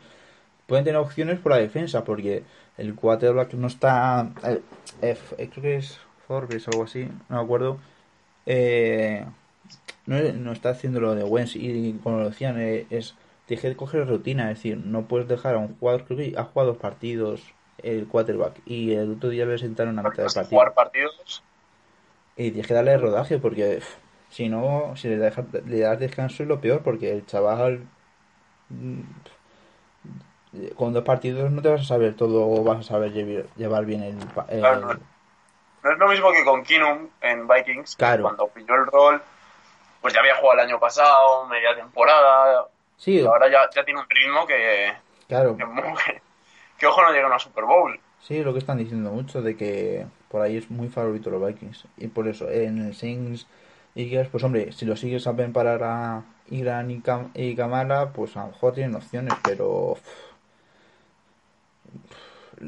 pueden 0.72 0.86
tener 0.86 1.02
opciones 1.02 1.38
por 1.38 1.52
la 1.52 1.58
defensa, 1.58 2.06
porque 2.06 2.44
el 2.78 2.96
quarterback 2.96 3.56
no 3.56 3.68
está. 3.68 4.32
eh, 4.42 4.62
eh, 5.02 5.50
creo 5.50 5.62
que 5.62 5.76
es 5.76 6.00
Forbes 6.30 6.66
o 6.66 6.72
algo 6.72 6.86
así, 6.86 7.10
no 7.28 7.36
me 7.36 7.44
acuerdo. 7.44 7.78
Eh, 8.46 9.26
no, 10.06 10.18
no 10.22 10.54
está 10.54 10.70
haciendo 10.70 11.02
lo 11.02 11.14
de 11.14 11.26
Wentz, 11.26 11.58
y 11.58 12.00
como 12.02 12.20
lo 12.20 12.30
decían, 12.30 12.58
eh, 12.58 12.88
es. 12.90 13.16
Deje 13.50 13.68
de 13.68 13.76
coger 13.76 14.08
rutina, 14.08 14.50
es 14.50 14.60
decir, 14.60 14.78
no 14.78 15.10
puedes 15.10 15.28
dejar 15.28 15.56
a 15.56 15.58
un 15.58 15.76
jugador, 15.76 16.06
creo 16.06 16.18
que 16.18 16.36
ha 16.38 16.46
jugado 16.46 16.72
dos 16.72 16.82
partidos 16.82 17.42
el 17.80 18.08
quarterback, 18.08 18.62
y 18.66 18.94
el 18.94 19.12
otro 19.12 19.30
día 19.30 19.46
le 19.46 19.58
sentaron 19.58 20.00
a 20.00 20.04
mitad 20.04 20.24
del 20.24 20.34
partido. 20.34 20.58
Jugar 20.58 20.74
partidos. 20.74 21.44
Y 22.38 22.52
tienes 22.52 22.68
que 22.68 22.74
darle 22.74 22.98
rodaje 22.98 23.40
porque 23.40 23.80
pff, 23.80 23.96
si 24.30 24.48
no, 24.48 24.94
si 24.96 25.10
le, 25.10 25.18
das 25.18 26.00
descanso 26.00 26.44
es 26.44 26.48
lo 26.48 26.62
peor 26.62 26.82
porque 26.82 27.12
el 27.12 27.26
chaval 27.26 27.82
mm, 28.70 29.02
pff, 29.02 29.41
con 30.76 30.94
dos 30.94 31.04
partidos 31.04 31.50
no 31.52 31.62
te 31.62 31.70
vas 31.70 31.82
a 31.82 31.86
saber 31.86 32.16
todo 32.16 32.46
o 32.48 32.64
vas 32.64 32.80
a 32.80 32.84
saber 32.84 33.12
llevar, 33.14 33.86
bien 33.86 34.04
el, 34.04 34.18
el- 34.50 34.60
Claro, 34.60 34.80
no. 34.82 34.94
No 35.84 35.92
es 35.94 35.98
lo 35.98 36.08
mismo 36.10 36.32
que 36.32 36.44
con 36.44 36.62
Kinum 36.64 37.08
en 37.22 37.48
Vikings. 37.48 37.96
Claro. 37.96 38.24
Cuando 38.24 38.48
pilló 38.50 38.76
el 38.76 38.86
rol, 38.86 39.22
pues 40.02 40.14
ya 40.14 40.20
había 40.20 40.36
jugado 40.36 40.60
el 40.60 40.68
año 40.68 40.80
pasado, 40.80 41.48
media 41.48 41.76
temporada. 41.76 42.68
Sí, 42.98 43.20
Y 43.20 43.26
ahora 43.26 43.50
ya, 43.50 43.68
ya 43.74 43.84
tiene 43.84 44.00
un 44.00 44.06
ritmo 44.10 44.46
que, 44.46 44.94
claro, 45.28 45.58
que, 45.58 45.64
que- 45.64 46.22
que 46.78 46.88
ojo 46.88 47.02
no 47.02 47.12
llega 47.12 47.24
a 47.24 47.28
una 47.28 47.40
Super 47.40 47.64
Bowl. 47.64 48.00
sí, 48.20 48.44
lo 48.44 48.54
que 48.54 48.60
están 48.60 48.78
diciendo 48.78 49.10
mucho 49.12 49.42
de 49.42 49.56
que 49.58 50.06
por 50.30 50.42
ahí 50.42 50.58
es 50.58 50.70
muy 50.70 50.88
favorito 50.90 51.30
los 51.32 51.46
Vikings 51.48 51.86
y 51.98 52.08
por 52.10 52.28
eso 52.28 52.48
en 52.50 52.86
el 52.88 52.94
Saints 52.96 53.48
Eagles, 53.96 54.28
pues 54.30 54.44
hombre, 54.44 54.72
si 54.72 54.86
los 54.86 55.00
sigues 55.00 55.24
saben 55.24 55.52
parar 55.52 55.82
a 55.84 56.24
Iran 56.52 56.92
y, 56.92 57.02
Cam- 57.02 57.32
y 57.34 57.56
Kamala, 57.56 58.12
pues 58.14 58.38
a 58.38 58.42
lo 58.42 58.48
mejor 58.52 58.74
tienen 58.74 58.96
opciones, 58.96 59.34
pero 59.44 59.96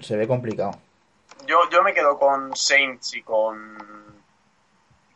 se 0.01 0.17
ve 0.17 0.27
complicado. 0.27 0.71
Yo, 1.45 1.69
yo 1.69 1.83
me 1.83 1.93
quedo 1.93 2.17
con 2.17 2.55
Saints 2.55 3.15
y 3.15 3.21
con 3.21 3.77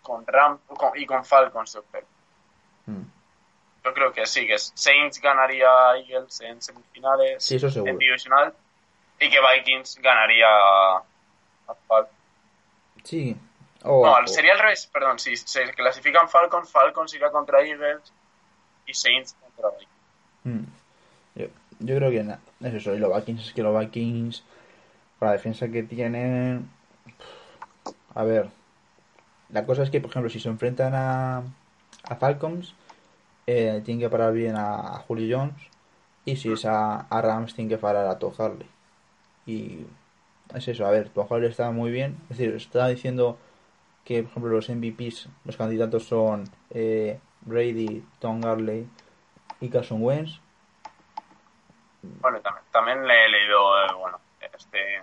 con 0.01 0.23
con- 0.25 0.91
y 0.95 1.05
con 1.05 1.23
Falcons. 1.25 1.73
yo 1.73 1.83
creo. 1.83 2.03
Mm. 2.85 3.01
Yo 3.83 3.93
creo 3.93 4.11
que 4.13 4.25
sí, 4.25 4.45
que 4.47 4.57
Saints 4.59 5.19
ganaría 5.21 5.67
a 5.69 5.97
Eagles 5.97 6.41
en 6.41 6.61
semifinales, 6.61 7.43
Sí, 7.43 7.55
eso 7.55 7.69
seguro. 7.69 7.91
en 7.91 7.97
divisional, 7.97 8.53
y 9.19 9.29
que 9.29 9.37
Vikings 9.39 9.97
ganaría 10.01 10.47
a 10.47 11.03
Falcons. 11.87 12.13
Sí. 13.03 13.35
O- 13.83 14.05
No, 14.05 14.13
o- 14.23 14.27
sería 14.27 14.53
al 14.53 14.59
revés, 14.59 14.87
perdón. 14.87 15.19
Si 15.19 15.37
se 15.37 15.71
clasifican 15.73 16.27
Falcons, 16.27 16.69
Falcons 16.71 17.13
irá 17.13 17.31
contra 17.31 17.61
Eagles 17.61 18.01
y 18.85 18.93
Saints 18.93 19.35
contra 19.41 19.69
Vikings. 19.69 19.91
Mm. 20.43 20.63
Yo, 21.35 21.45
yo 21.79 21.95
creo 21.97 22.11
que 22.11 22.23
na- 22.23 22.39
es 22.61 22.73
eso. 22.73 22.95
Y 22.95 22.99
los 22.99 23.15
Vikings, 23.15 23.47
es 23.47 23.53
que 23.53 23.63
los 23.63 23.77
Vikings, 23.79 24.43
con 25.19 25.27
la 25.27 25.33
defensa 25.33 25.67
que 25.69 25.83
tienen. 25.83 26.69
A 28.13 28.23
ver. 28.23 28.49
La 29.49 29.65
cosa 29.65 29.83
es 29.83 29.89
que, 29.89 30.01
por 30.01 30.09
ejemplo, 30.09 30.29
si 30.29 30.39
se 30.39 30.49
enfrentan 30.49 30.93
a, 30.93 31.43
a 32.03 32.15
Falcons, 32.17 32.75
eh, 33.47 33.81
tienen 33.85 34.01
que 34.01 34.09
parar 34.09 34.33
bien 34.33 34.55
a, 34.55 34.95
a 34.95 34.99
Julio 34.99 35.37
Jones. 35.37 35.55
Y 36.25 36.35
si 36.35 36.51
es 36.51 36.65
a, 36.65 36.99
a 37.01 37.21
Rams, 37.21 37.53
tienen 37.55 37.69
que 37.69 37.77
parar 37.77 38.07
a 38.07 38.19
Todd 38.19 38.33
Harley. 38.39 38.67
Y 39.45 39.85
es 40.53 40.67
eso, 40.67 40.85
a 40.85 40.91
ver, 40.91 41.09
Todd 41.09 41.31
Harley 41.31 41.49
está 41.49 41.71
muy 41.71 41.91
bien. 41.91 42.17
Es 42.29 42.37
decir, 42.37 42.55
está 42.55 42.87
diciendo 42.87 43.37
que, 44.03 44.23
por 44.23 44.31
ejemplo, 44.31 44.51
los 44.51 44.69
MVPs, 44.69 45.29
los 45.45 45.57
candidatos 45.57 46.05
son 46.05 46.49
eh, 46.71 47.19
Brady, 47.41 48.03
Tom 48.19 48.41
Garley 48.41 48.87
y 49.61 49.69
Carson 49.69 50.03
Wentz. 50.03 50.41
Bueno, 52.21 52.39
también, 52.41 52.65
también 52.71 53.07
le 53.07 53.25
he 53.25 53.29
leído, 53.29 53.85
eh, 53.85 53.93
bueno, 53.97 54.19
este. 54.41 55.01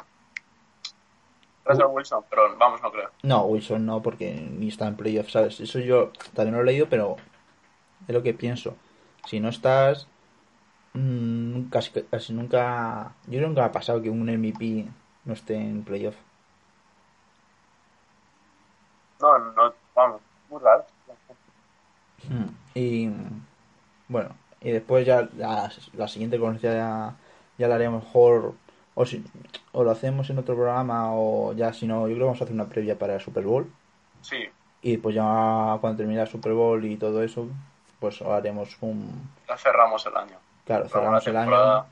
Russell 1.64 1.86
Wilson, 1.86 2.24
pero 2.28 2.56
vamos, 2.58 2.82
no 2.82 2.92
creo. 2.92 3.10
No, 3.22 3.44
Wilson 3.44 3.86
no, 3.86 4.02
porque 4.02 4.34
ni 4.34 4.68
está 4.68 4.86
en 4.86 4.96
playoff, 4.96 5.30
¿sabes? 5.30 5.60
Eso 5.60 5.78
yo 5.78 6.12
también 6.34 6.54
lo 6.54 6.62
he 6.62 6.66
leído, 6.66 6.88
pero 6.88 7.16
es 8.06 8.14
lo 8.14 8.22
que 8.22 8.34
pienso. 8.34 8.76
Si 9.26 9.40
no 9.40 9.48
estás, 9.48 10.06
mm, 10.92 11.64
casi, 11.70 11.90
casi 12.02 12.32
nunca. 12.34 13.12
Yo 13.26 13.40
nunca 13.40 13.64
ha 13.64 13.72
pasado 13.72 14.02
que 14.02 14.10
un 14.10 14.28
MVP 14.28 14.86
no 15.24 15.32
esté 15.32 15.54
en 15.54 15.84
playoff. 15.84 16.16
No, 19.20 19.38
no, 19.38 19.72
vamos, 19.94 20.20
muy 20.50 20.60
raro. 20.60 20.84
Y 22.74 23.10
bueno, 24.08 24.30
y 24.64 24.72
después 24.72 25.06
ya 25.06 25.28
la, 25.36 25.70
la 25.92 26.08
siguiente 26.08 26.38
conferencia 26.38 26.72
ya, 26.72 27.16
ya 27.58 27.68
la 27.68 27.74
haremos 27.74 28.02
mejor, 28.02 28.54
o, 28.94 29.04
si, 29.04 29.22
o 29.72 29.84
lo 29.84 29.90
hacemos 29.90 30.28
en 30.30 30.38
otro 30.38 30.54
programa, 30.54 31.14
o 31.14 31.52
ya 31.52 31.72
si 31.72 31.86
no, 31.86 32.00
yo 32.08 32.14
creo 32.14 32.18
que 32.18 32.24
vamos 32.24 32.40
a 32.40 32.44
hacer 32.44 32.54
una 32.54 32.66
previa 32.66 32.98
para 32.98 33.14
el 33.14 33.20
Super 33.20 33.44
Bowl. 33.44 33.70
Sí, 34.22 34.38
Y 34.80 34.96
pues 34.96 35.14
ya 35.14 35.76
cuando 35.80 35.98
termine 35.98 36.22
el 36.22 36.26
Super 36.26 36.54
Bowl 36.54 36.82
y 36.82 36.96
todo 36.96 37.22
eso, 37.22 37.46
pues 38.00 38.22
haremos 38.22 38.74
un... 38.80 39.30
ya 39.46 39.56
cerramos 39.58 40.04
el 40.06 40.16
año. 40.16 40.36
Claro, 40.64 40.88
cerramos 40.88 41.26
el 41.26 41.36
año, 41.36 41.86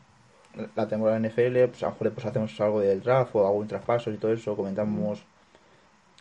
la 0.74 0.88
temporada 0.88 1.18
de 1.18 1.28
NFL, 1.28 1.68
pues 1.68 1.82
a 1.82 1.86
lo 1.86 1.92
mejor 1.92 2.12
pues 2.12 2.26
hacemos 2.26 2.58
algo 2.58 2.80
del 2.80 3.02
draft 3.02 3.36
o 3.36 3.46
algún 3.46 3.68
traspaso 3.68 4.10
y 4.10 4.16
todo 4.16 4.32
eso, 4.32 4.56
comentamos 4.56 5.22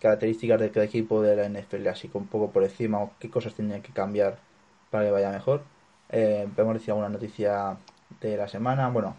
características 0.01 0.59
de 0.59 0.71
cada 0.71 0.85
equipo 0.85 1.21
de 1.21 1.35
la 1.37 1.47
NFL, 1.47 1.87
así 1.87 2.09
que 2.09 2.17
un 2.17 2.27
poco 2.27 2.51
por 2.51 2.63
encima, 2.63 2.99
o 2.99 3.11
qué 3.19 3.29
cosas 3.29 3.53
tendrían 3.53 3.81
que 3.81 3.93
cambiar 3.93 4.37
para 4.89 5.05
que 5.05 5.11
vaya 5.11 5.29
mejor. 5.29 5.61
Eh, 6.11 6.47
podemos 6.55 6.75
decir 6.75 6.91
alguna 6.91 7.09
noticia 7.09 7.77
de 8.19 8.37
la 8.37 8.47
semana, 8.47 8.89
bueno, 8.89 9.15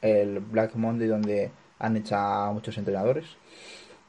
el 0.00 0.38
Black 0.40 0.74
Monday 0.74 1.08
donde 1.08 1.50
han 1.78 1.96
a 2.12 2.50
muchos 2.52 2.78
entrenadores. 2.78 3.24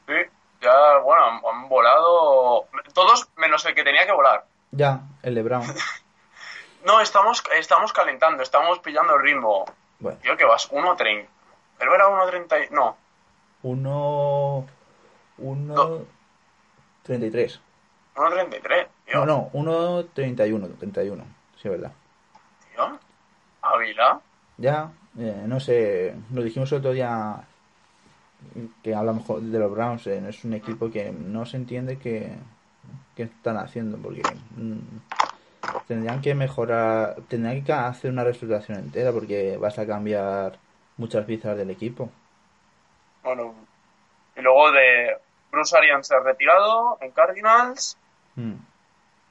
Sí, 0.06 0.14
ya, 0.62 0.98
bueno, 0.98 1.24
han, 1.24 1.40
han 1.44 1.68
volado. 1.68 2.66
Todos 2.94 3.28
menos 3.36 3.64
el 3.66 3.74
que 3.74 3.84
tenía 3.84 4.06
que 4.06 4.12
volar. 4.12 4.44
Ya, 4.70 5.00
el 5.22 5.34
de 5.34 5.42
Brown. 5.42 5.64
No, 6.84 7.00
estamos, 7.00 7.42
estamos 7.58 7.92
calentando, 7.92 8.40
estamos 8.42 8.78
pillando 8.78 9.16
el 9.16 9.22
ritmo. 9.22 9.64
Bueno, 9.98 10.16
Tío, 10.22 10.36
que 10.36 10.44
vas 10.44 10.70
1.30. 10.70 11.26
Pero 11.76 11.94
era 11.94 12.06
1.30. 12.08 12.68
y- 12.70 12.72
No, 12.72 12.96
uno... 13.64 14.64
Uno... 15.38 15.74
No. 15.74 15.98
33. 17.02 17.60
1.33. 18.14 18.86
No, 19.12 19.26
no, 19.26 19.50
1.31, 19.52 20.78
31, 20.78 21.24
sí, 21.60 21.68
es 21.68 21.70
verdad. 21.72 21.92
Ávila. 23.62 24.20
Ya, 24.56 24.90
eh, 25.18 25.44
no 25.46 25.60
sé, 25.60 26.14
lo 26.32 26.42
dijimos 26.42 26.70
el 26.72 26.78
otro 26.78 26.92
día 26.92 27.44
que 28.82 28.94
hablamos 28.94 29.26
de 29.50 29.58
los 29.58 29.70
Browns, 29.70 30.06
eh, 30.06 30.22
es 30.28 30.44
un 30.44 30.54
equipo 30.54 30.90
que 30.90 31.10
no 31.10 31.44
se 31.44 31.56
entiende 31.56 31.98
qué, 31.98 32.32
qué 33.16 33.24
están 33.24 33.56
haciendo, 33.56 33.98
porque 33.98 34.22
mm, 34.56 34.78
tendrían 35.86 36.20
que 36.20 36.34
mejorar, 36.34 37.16
tendrían 37.28 37.64
que 37.64 37.72
hacer 37.72 38.10
una 38.10 38.24
reestructuración 38.24 38.78
entera, 38.78 39.12
porque 39.12 39.56
vas 39.56 39.78
a 39.78 39.86
cambiar 39.86 40.58
muchas 40.96 41.24
piezas 41.24 41.56
del 41.56 41.70
equipo. 41.70 42.10
Bueno. 43.22 43.54
Y 44.36 44.40
luego 44.40 44.70
de 44.70 45.16
Bruce 45.50 45.76
Arians 45.76 46.06
se 46.06 46.14
ha 46.14 46.20
retirado 46.20 46.96
en 47.00 47.10
Cardinals. 47.10 47.98
Mm, 48.36 48.54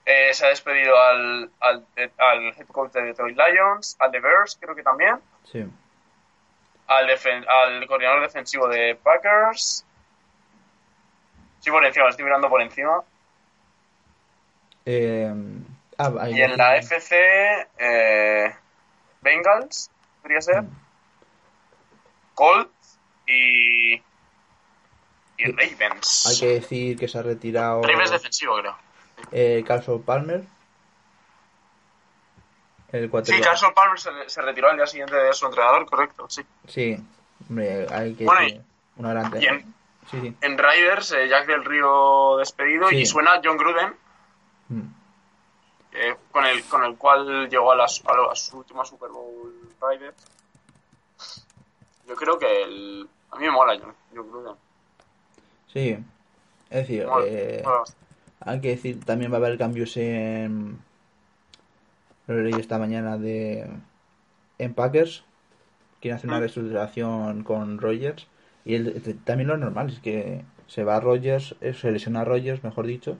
Eh, 0.09 0.33
se 0.33 0.45
ha 0.45 0.49
despedido 0.49 0.97
al, 0.97 1.51
al, 1.59 1.85
al 2.17 2.45
head 2.57 2.67
coach 2.67 2.93
de 2.93 3.01
Detroit 3.03 3.37
Lions, 3.37 3.97
al 3.99 4.09
de 4.09 4.21
Bears, 4.21 4.57
creo 4.59 4.73
que 4.73 4.81
también. 4.81 5.19
sí, 5.51 5.65
al, 6.87 7.07
defen- 7.07 7.45
al 7.45 7.85
coordinador 7.87 8.21
defensivo 8.21 8.69
de 8.69 8.95
Packers. 8.95 9.85
Sí, 11.59 11.69
por 11.69 11.83
encima, 11.85 12.07
estoy 12.07 12.23
mirando 12.23 12.47
por 12.49 12.61
encima. 12.61 13.03
Eh, 14.85 15.29
ah, 15.97 16.29
Y 16.29 16.41
en 16.41 16.55
la 16.55 16.77
FC, 16.77 17.67
eh, 17.77 18.55
Bengals, 19.21 19.91
podría 20.21 20.39
ser. 20.41 20.61
Mm. 20.61 20.69
Colts 22.33 22.99
y. 23.25 23.95
Y 25.39 25.51
Ravens. 25.51 26.25
hay 26.27 26.39
que 26.39 26.47
decir 26.61 26.97
que 26.97 27.07
se 27.09 27.17
ha 27.19 27.21
retirado 27.23 27.83
Ravens 27.83 28.11
defensivo, 28.11 28.55
creo. 28.59 28.77
Eh, 29.31 29.63
Carson 29.65 30.01
Palmer, 30.03 30.43
el 32.91 33.11
Sí. 33.25 33.41
Carson 33.41 33.73
Palmer 33.73 33.99
se, 33.99 34.09
se 34.27 34.41
retiró 34.41 34.69
al 34.69 34.77
día 34.77 34.87
siguiente 34.87 35.15
de 35.15 35.33
su 35.33 35.45
entrenador, 35.45 35.85
correcto, 35.89 36.27
sí. 36.29 36.41
Sí, 36.67 36.97
hombre, 37.49 37.85
hay 37.91 38.13
que 38.15 38.23
Bueno, 38.25 38.63
una 38.97 39.09
gran 39.13 39.35
en- 39.43 39.75
Sí, 40.09 40.21
sí. 40.21 40.33
En 40.39 40.57
Riders, 40.57 41.11
eh, 41.11 41.27
Jack 41.27 41.47
del 41.47 41.65
Río 41.65 42.37
despedido 42.37 42.87
Sí. 42.87 42.95
y 42.99 43.05
suena 43.05 43.41
John 43.43 43.57
Gruden, 43.57 43.93
Mm. 44.69 44.81
eh, 45.91 46.15
con, 46.31 46.45
el, 46.45 46.63
con 46.63 46.83
el 46.85 46.95
cual 46.95 47.49
llegó 47.49 47.73
a, 47.73 47.75
las, 47.75 48.01
a, 48.05 48.35
su 48.35 48.59
última 48.59 48.85
Super 48.85 49.09
Bowl 49.09 49.53
Riders. 49.81 50.15
Yo 52.07 52.15
creo 52.15 52.39
que 52.39 52.63
el, 52.63 53.09
a 53.31 53.35
mí 53.35 53.45
me 53.47 53.51
mola 53.51 53.77
John, 53.77 53.93
John 54.15 54.29
Gruden. 54.31 54.55
Sí, 55.73 55.89
es 56.69 56.77
decir, 56.87 57.05
Mola- 57.05 57.25
eh, 57.27 57.61
mola. 57.65 57.83
Hay 58.47 58.61
que 58.61 58.69
decir, 58.69 59.03
también 59.03 59.31
va 59.31 59.35
a 59.35 59.39
haber 59.39 59.57
cambios 59.57 59.95
en. 59.97 60.79
Lo 62.27 62.41
leí 62.41 62.53
esta 62.59 62.77
mañana 62.79 63.17
de. 63.17 63.67
En 64.57 64.73
Packers. 64.73 65.23
Quieren 66.01 66.17
hacer 66.17 66.29
una 66.29 66.37
Mm. 66.37 66.41
reestructuración 66.41 67.43
con 67.43 67.79
Rogers. 67.79 68.27
Y 68.65 68.75
el- 68.75 69.19
también 69.23 69.47
lo 69.47 69.57
normal 69.57 69.89
es 69.89 69.99
que 69.99 70.43
se 70.67 70.83
va 70.83 70.99
Rogers, 70.99 71.55
eh, 71.61 71.73
se 71.73 71.91
lesiona 71.91 72.23
Rogers, 72.25 72.63
mejor 72.63 72.85
dicho, 72.85 73.17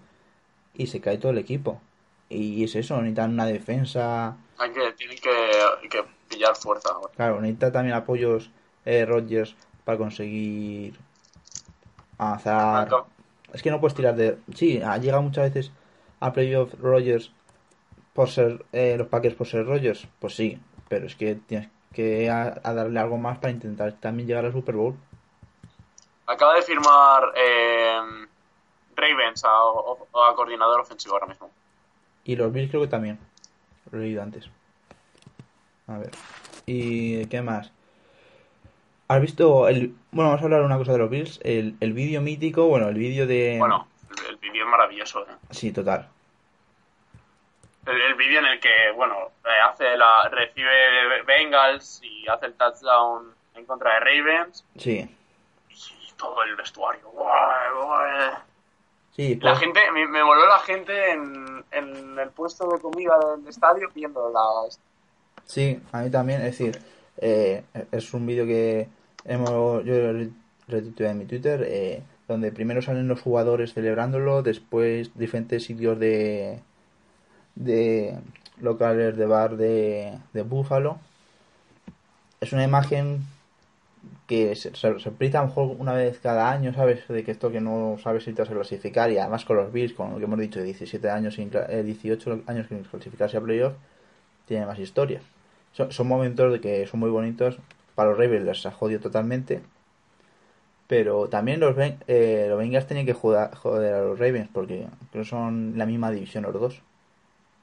y 0.74 0.88
se 0.88 1.00
cae 1.02 1.18
todo 1.18 1.32
el 1.32 1.38
equipo. 1.38 1.82
Y 2.30 2.64
es 2.66 2.76
eso, 2.76 2.98
necesitan 2.98 3.32
una 3.32 3.46
defensa. 3.46 4.36
Hay 4.60 4.72
que, 4.72 4.92
tienen 4.98 5.18
que, 5.18 5.88
que 5.90 6.04
pillar 6.30 6.56
fuerza 6.56 6.90
ahora. 6.90 7.14
Claro, 7.16 7.40
necesita 7.42 7.72
también 7.72 7.96
apoyos 7.96 8.52
eh, 8.86 9.06
Rodgers 9.06 9.56
para 9.86 9.98
conseguir 9.98 10.96
avanzar. 12.18 12.88
Acá- 12.88 13.06
Es 13.54 13.62
que 13.62 13.72
no 13.72 13.80
puedes 13.80 13.96
tirar 13.96 14.16
de. 14.16 14.38
Sí, 14.54 14.82
ha 14.82 14.98
llegado 14.98 15.22
muchas 15.24 15.54
veces 15.54 15.72
a 16.20 16.34
playoff 16.34 16.74
Rodgers 16.80 17.32
por 18.14 18.30
ser 18.30 18.66
eh, 18.72 18.96
los 18.98 19.08
Packers 19.08 19.36
por 19.36 19.48
ser 19.48 19.66
Rodgers. 19.66 20.08
Pues 20.20 20.36
sí, 20.36 20.60
pero 20.90 21.06
es 21.06 21.16
que 21.16 21.36
tienes 21.36 21.70
que 21.94 22.30
a, 22.30 22.60
a 22.64 22.74
darle 22.74 23.00
algo 23.00 23.18
más 23.18 23.38
para 23.40 23.52
intentar 23.52 23.94
también 23.94 24.28
llegar 24.28 24.46
al 24.46 24.54
Super 24.54 24.76
Bowl. 24.76 24.96
Acaba 26.26 26.56
de 26.56 26.62
firmar 26.62 27.24
eh, 27.36 28.00
Ravens 28.96 29.46
a, 29.46 29.50
a 29.50 30.36
coordinador 30.36 30.82
ofensivo 30.82 31.16
ahora 31.16 31.28
mismo. 31.28 31.50
Y 32.26 32.36
los 32.36 32.52
Bills 32.52 32.70
creo 32.70 32.82
que 32.82 32.90
también. 32.90 33.18
Lo 33.92 34.00
he 34.00 34.02
leído 34.02 34.22
antes. 34.22 34.50
A 35.88 35.98
ver. 36.00 36.12
¿Y 36.66 37.26
qué 37.28 37.42
más? 37.42 37.72
¿Has 39.08 39.22
visto 39.22 39.68
el... 39.68 39.96
Bueno, 40.12 40.30
vamos 40.32 40.42
a 40.42 40.46
hablar 40.46 40.62
una 40.64 40.78
cosa 40.78 40.92
de 40.94 40.98
los 40.98 41.10
Bills. 41.10 41.40
El, 41.44 41.76
el 41.80 41.94
vídeo 41.94 42.22
mítico, 42.22 42.68
bueno, 42.68 42.90
el 42.90 42.96
vídeo 42.96 43.26
de... 43.26 43.56
Bueno, 43.58 43.88
el, 44.30 44.36
vídeo 44.38 44.66
es 44.66 44.70
maravilloso. 44.70 45.22
¿eh? 45.24 45.34
Sí, 45.52 45.72
total. 45.72 46.10
El, 47.86 48.02
el 48.02 48.16
vídeo 48.16 48.40
en 48.40 48.46
el 48.48 48.60
que, 48.60 48.92
bueno, 48.96 49.16
eh, 49.46 49.50
hace 49.70 49.96
la 49.96 50.28
recibe 50.30 50.70
Bengals 51.26 52.02
y 52.04 52.28
hace 52.28 52.48
el 52.48 52.54
touchdown 52.56 53.34
en 53.56 53.66
contra 53.66 53.94
de 53.94 54.00
Ravens 54.02 54.66
Sí. 54.78 55.10
y 55.70 56.12
todo 56.18 56.44
el 56.44 56.56
vestuario. 56.58 57.08
Sí, 59.16 59.36
La 59.42 59.52
pues- 59.52 59.60
gente, 59.62 59.80
me, 59.92 60.06
me 60.08 60.22
voló 60.22 60.46
la 60.48 60.60
gente 60.60 61.12
en, 61.12 61.64
en 61.72 62.20
el 62.20 62.30
puesto 62.30 62.68
de 62.70 62.80
comida 62.80 63.18
del 63.38 63.48
estadio 63.48 63.90
viendo 63.96 64.30
la... 64.32 64.42
Sí, 65.46 65.80
a 65.92 66.02
mí 66.02 66.12
también. 66.12 66.42
Es 66.42 66.58
decir, 66.60 66.78
eh, 67.18 67.64
es 67.92 68.14
un 68.14 68.28
vídeo 68.28 68.46
que 68.46 68.88
hemos, 69.28 69.84
yo 69.86 69.94
retuiteé 70.68 71.10
en 71.10 71.18
mi 71.20 71.26
Twitter, 71.26 71.64
eh, 71.68 72.04
donde 72.28 72.52
primero 72.52 72.82
salen 72.82 73.08
los 73.08 73.22
jugadores 73.22 73.74
celebrándolo, 73.74 74.44
después 74.44 75.12
diferentes 75.18 75.64
sitios 75.66 76.00
de, 76.00 76.60
de 77.56 78.18
locales 78.62 79.18
de 79.18 79.26
bar 79.26 79.58
de, 79.58 80.20
de 80.34 80.42
Búfalo. 80.44 81.00
Es 82.42 82.52
una 82.52 82.64
imagen 82.64 83.28
que 84.28 84.56
se, 84.56 84.76
se, 84.76 85.00
se 85.00 85.10
a 85.38 85.42
lo 85.42 85.48
mejor 85.48 85.76
una 85.80 85.94
vez 85.94 86.20
cada 86.20 86.52
año, 86.52 86.74
¿sabes? 86.74 87.08
De 87.08 87.24
que 87.24 87.32
esto 87.32 87.52
que 87.52 87.62
no 87.62 87.98
sabes 88.04 88.24
si 88.24 88.34
te 88.34 88.42
vas 88.42 88.52
a 88.52 88.54
clasificar 88.54 89.12
y 89.12 89.18
además 89.18 89.46
con 89.46 89.58
los 89.58 89.72
Bills, 89.72 89.94
con 89.94 90.12
lo 90.12 90.18
que 90.18 90.26
hemos 90.26 90.40
dicho, 90.40 90.62
17 90.62 91.10
años, 91.10 91.36
sin, 91.36 91.50
cla- 91.52 91.68
eh, 91.70 91.84
18 91.84 92.42
años 92.48 92.68
sin 92.68 92.84
clasificarse 92.84 93.38
a 93.38 93.42
playoff, 93.42 93.74
tiene 94.48 94.66
más 94.66 94.80
historia. 94.80 95.22
Son 95.90 96.08
momentos 96.08 96.54
de 96.54 96.62
que 96.62 96.88
son 96.88 97.02
muy 97.02 97.10
bonitos. 97.12 97.60
Para 97.98 98.12
los 98.12 98.20
Ravens 98.20 98.46
les 98.46 98.66
ha 98.68 98.72
jodido 98.72 99.02
totalmente. 99.02 99.62
Pero 100.88 101.28
también 101.28 101.60
los, 101.60 101.76
eh, 102.08 102.46
los 102.48 102.58
Bengals 102.58 102.88
tienen 102.88 103.06
que 103.06 103.14
joder, 103.14 103.54
joder 103.56 103.94
a 103.96 104.02
los 104.02 104.20
Ravens 104.20 104.50
porque 104.54 104.88
creo 105.12 105.24
que 105.24 105.30
son 105.30 105.74
la 105.76 105.86
misma 105.86 106.12
división 106.12 106.44
los 106.44 106.54
dos. 106.54 106.82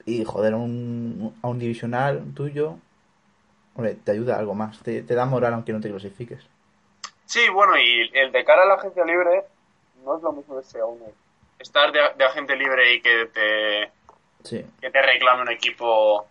Y 0.04 0.24
joder 0.24 0.54
a 0.54 0.56
un, 0.58 1.34
a 1.42 1.48
un 1.48 1.58
divisional 1.58 2.22
tuyo, 2.34 2.76
hombre, 3.76 3.94
te 3.94 4.12
ayuda 4.12 4.38
algo 4.38 4.54
más. 4.54 4.80
Te, 4.80 5.02
te 5.02 5.14
da 5.14 5.24
moral 5.26 5.54
aunque 5.54 5.72
no 5.72 5.80
te 5.80 5.90
clasifiques. 5.90 6.40
Sí, 7.26 7.48
bueno, 7.48 7.78
y 7.78 8.10
el 8.12 8.32
de 8.32 8.44
cara 8.44 8.64
a 8.64 8.66
la 8.66 8.74
agencia 8.74 9.04
libre 9.04 9.44
no 10.04 10.16
es 10.16 10.22
lo 10.22 10.32
mismo 10.32 10.58
que 10.60 10.66
sea 10.66 10.84
uno. 10.84 11.06
Estar 11.58 11.92
de, 11.92 12.00
de 12.18 12.24
agente 12.24 12.56
libre 12.56 12.94
y 12.94 13.00
que 13.00 13.26
te, 13.32 13.92
Sí, 14.42 14.64
que 14.80 14.90
te 14.90 15.02
reclame 15.02 15.42
un 15.42 15.50
equipo 15.50 16.26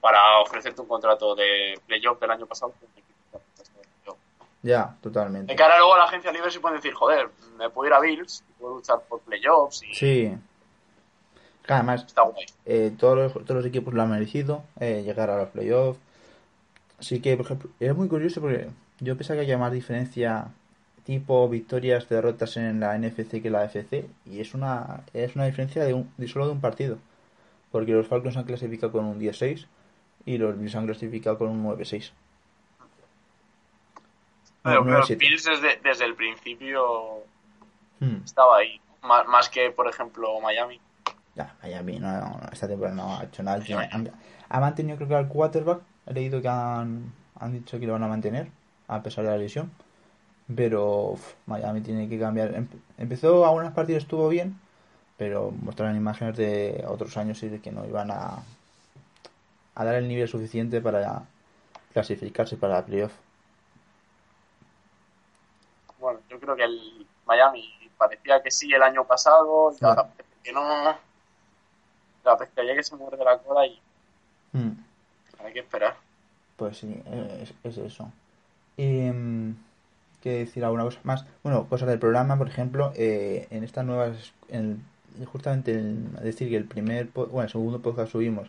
para 0.00 0.40
ofrecerte 0.40 0.80
un 0.80 0.88
contrato 0.88 1.34
de 1.34 1.78
playoff 1.86 2.20
del 2.20 2.30
año 2.30 2.46
pasado. 2.46 2.72
que 2.78 2.86
un 2.86 2.92
equipo 2.92 3.18
que 3.30 3.36
ofrece 3.36 3.72
de 3.78 3.84
playoff. 4.02 4.18
Ya, 4.62 4.96
totalmente. 5.00 5.52
De 5.52 5.56
cara 5.56 5.78
luego 5.78 5.94
a 5.94 5.98
la 5.98 6.04
agencia 6.04 6.32
libre 6.32 6.50
sí 6.50 6.58
pueden 6.58 6.76
decir, 6.78 6.92
joder, 6.94 7.28
me 7.58 7.70
puedo 7.70 7.88
ir 7.88 7.94
a 7.94 8.00
Bills, 8.00 8.44
puedo 8.58 8.76
luchar 8.76 9.00
por 9.08 9.20
playoffs 9.20 9.82
y 9.82 9.94
Sí. 9.94 10.34
Además, 11.68 12.04
está 12.04 12.22
guay. 12.22 12.46
eh, 12.66 12.92
todos, 12.98 13.16
los, 13.16 13.32
todos 13.32 13.56
los 13.62 13.66
equipos 13.66 13.94
lo 13.94 14.02
han 14.02 14.10
merecido, 14.10 14.64
eh, 14.80 15.02
llegar 15.04 15.30
a 15.30 15.36
los 15.36 15.50
playoffs. 15.50 16.00
Así 16.98 17.20
que, 17.20 17.36
por 17.36 17.46
ejemplo, 17.46 17.70
es 17.78 17.94
muy 17.94 18.08
curioso 18.08 18.40
porque 18.40 18.68
yo 18.98 19.16
pensaba 19.16 19.36
que 19.36 19.44
había 19.44 19.56
más 19.58 19.72
diferencia 19.72 20.48
tipo 21.04 21.48
victorias, 21.48 22.08
derrotas 22.08 22.56
en 22.56 22.80
la 22.80 22.98
NFC 22.98 23.40
que 23.40 23.50
la 23.50 23.62
AFC 23.62 24.04
y 24.26 24.40
es 24.40 24.52
una 24.52 25.02
es 25.14 25.34
una 25.34 25.46
diferencia 25.46 25.82
de, 25.84 25.94
un, 25.94 26.12
de 26.18 26.26
solo 26.28 26.46
de 26.46 26.52
un 26.52 26.60
partido. 26.60 26.98
Porque 27.70 27.92
los 27.92 28.06
Falcons 28.08 28.36
han 28.36 28.44
clasificado 28.44 28.90
con 28.92 29.04
un 29.04 29.20
10-6 29.20 29.66
y 30.26 30.38
los 30.38 30.58
Bills 30.58 30.74
han 30.74 30.86
clasificado 30.86 31.38
con 31.38 31.48
un 31.48 31.64
9-6. 31.64 32.10
Pero, 34.62 34.84
pero 34.84 35.00
9-7. 35.02 35.16
Bills 35.18 35.44
desde, 35.44 35.80
desde 35.82 36.04
el 36.04 36.14
principio 36.14 37.24
Hmm. 38.00 38.22
estaba 38.24 38.58
ahí. 38.58 38.80
Más, 39.02 39.26
más 39.26 39.48
que, 39.48 39.70
por 39.70 39.88
ejemplo, 39.88 40.40
Miami. 40.40 40.80
Ya, 41.34 41.54
Miami 41.62 41.98
no, 41.98 42.40
esta 42.52 42.66
temporada 42.68 42.94
no 42.96 43.16
ha 43.16 43.24
hecho 43.24 43.42
nada. 43.42 43.62
Han, 43.92 44.10
ha 44.48 44.60
mantenido 44.60 44.96
creo 44.96 45.08
que 45.08 45.14
al 45.14 45.28
quarterback. 45.28 45.80
He 46.06 46.12
leído 46.14 46.40
que 46.42 46.48
han, 46.48 47.12
han 47.38 47.52
dicho 47.52 47.78
que 47.78 47.86
lo 47.86 47.92
van 47.94 48.02
a 48.04 48.08
mantener 48.08 48.48
a 48.88 49.02
pesar 49.02 49.24
de 49.24 49.30
la 49.30 49.36
lesión. 49.36 49.70
Pero 50.54 51.10
uf, 51.12 51.34
Miami 51.46 51.80
tiene 51.80 52.08
que 52.08 52.18
cambiar. 52.18 52.54
Em- 52.54 52.68
Empezó 52.98 53.46
algunas 53.46 53.72
partidas 53.72 54.02
estuvo 54.02 54.28
bien, 54.28 54.58
pero 55.16 55.50
mostraron 55.50 55.96
imágenes 55.96 56.36
de 56.36 56.84
otros 56.88 57.16
años 57.16 57.42
y 57.42 57.48
de 57.48 57.60
que 57.60 57.70
no 57.70 57.86
iban 57.86 58.10
a, 58.10 58.42
a 59.74 59.84
dar 59.84 59.94
el 59.94 60.08
nivel 60.08 60.26
suficiente 60.28 60.80
para 60.80 61.22
clasificarse 61.92 62.56
para 62.56 62.74
la 62.74 62.84
playoff. 62.84 63.12
Bueno, 65.98 66.18
yo 66.40 66.46
creo 66.46 66.56
que 66.56 66.64
el 66.64 67.06
Miami 67.26 67.72
parecía 67.98 68.42
que 68.42 68.50
sí 68.50 68.72
el 68.72 68.82
año 68.82 69.04
pasado, 69.04 69.72
y 69.72 69.84
Ah. 69.84 69.88
ahora 69.88 70.02
parece 70.04 70.24
que 70.42 70.52
no. 70.52 70.96
La 72.24 72.36
pescaría 72.36 72.74
que 72.74 72.82
se 72.82 72.96
muerde 72.96 73.24
la 73.24 73.38
cola 73.38 73.66
y 73.66 73.80
Hmm. 74.52 74.72
hay 75.44 75.52
que 75.52 75.60
esperar. 75.60 75.96
Pues 76.56 76.78
sí, 76.78 77.02
es, 77.42 77.52
es 77.64 77.78
eso. 77.78 78.10
Y, 78.76 79.10
mm, 79.10 79.56
¿Qué 80.22 80.30
decir 80.40 80.62
alguna 80.66 80.84
cosa 80.84 81.00
más? 81.02 81.24
Bueno, 81.42 81.66
cosas 81.66 81.88
del 81.88 81.98
programa, 81.98 82.36
por 82.36 82.46
ejemplo, 82.46 82.92
eh, 82.94 83.46
en 83.50 83.64
estas 83.64 83.86
nuevas, 83.86 84.34
en- 84.48 84.84
justamente 85.32 85.72
el, 85.72 86.12
decir 86.16 86.50
que 86.50 86.56
el 86.56 86.66
primer, 86.66 87.06
bueno, 87.14 87.40
el 87.42 87.48
segundo 87.48 87.80
podcast 87.80 88.12
subimos, 88.12 88.46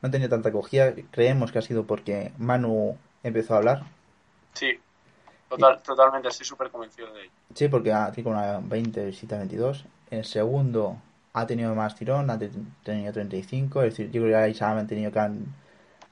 no 0.00 0.10
tenía 0.10 0.30
tanta 0.30 0.48
acogida, 0.48 0.94
creemos 1.10 1.52
que 1.52 1.58
ha 1.58 1.62
sido 1.62 1.84
porque 1.84 2.32
Manu 2.38 2.96
empezó 3.22 3.52
a 3.52 3.58
hablar. 3.58 3.82
Sí, 4.54 4.80
total, 5.50 5.82
totalmente, 5.82 6.28
estoy 6.28 6.46
súper 6.46 6.70
convencido 6.70 7.12
de 7.12 7.22
ello. 7.24 7.30
Sí, 7.54 7.68
porque 7.68 7.92
ha 7.92 8.10
tenido 8.10 8.30
una 8.32 8.58
20 8.62 9.04
visitas 9.04 9.38
22. 9.38 9.84
El 10.10 10.24
segundo 10.24 10.96
ha 11.34 11.46
tenido 11.46 11.74
más 11.74 11.94
tirón, 11.94 12.30
ha 12.30 12.38
te- 12.38 12.50
tenido 12.82 13.12
35. 13.12 13.82
Es 13.82 13.90
decir, 13.96 14.10
yo 14.10 14.22
creo 14.22 14.32
que 14.38 14.44
ahí 14.44 14.54
se 14.54 14.64
han 14.64 14.76
mantenido 14.76 15.12
que 15.12 15.18
han, 15.18 15.44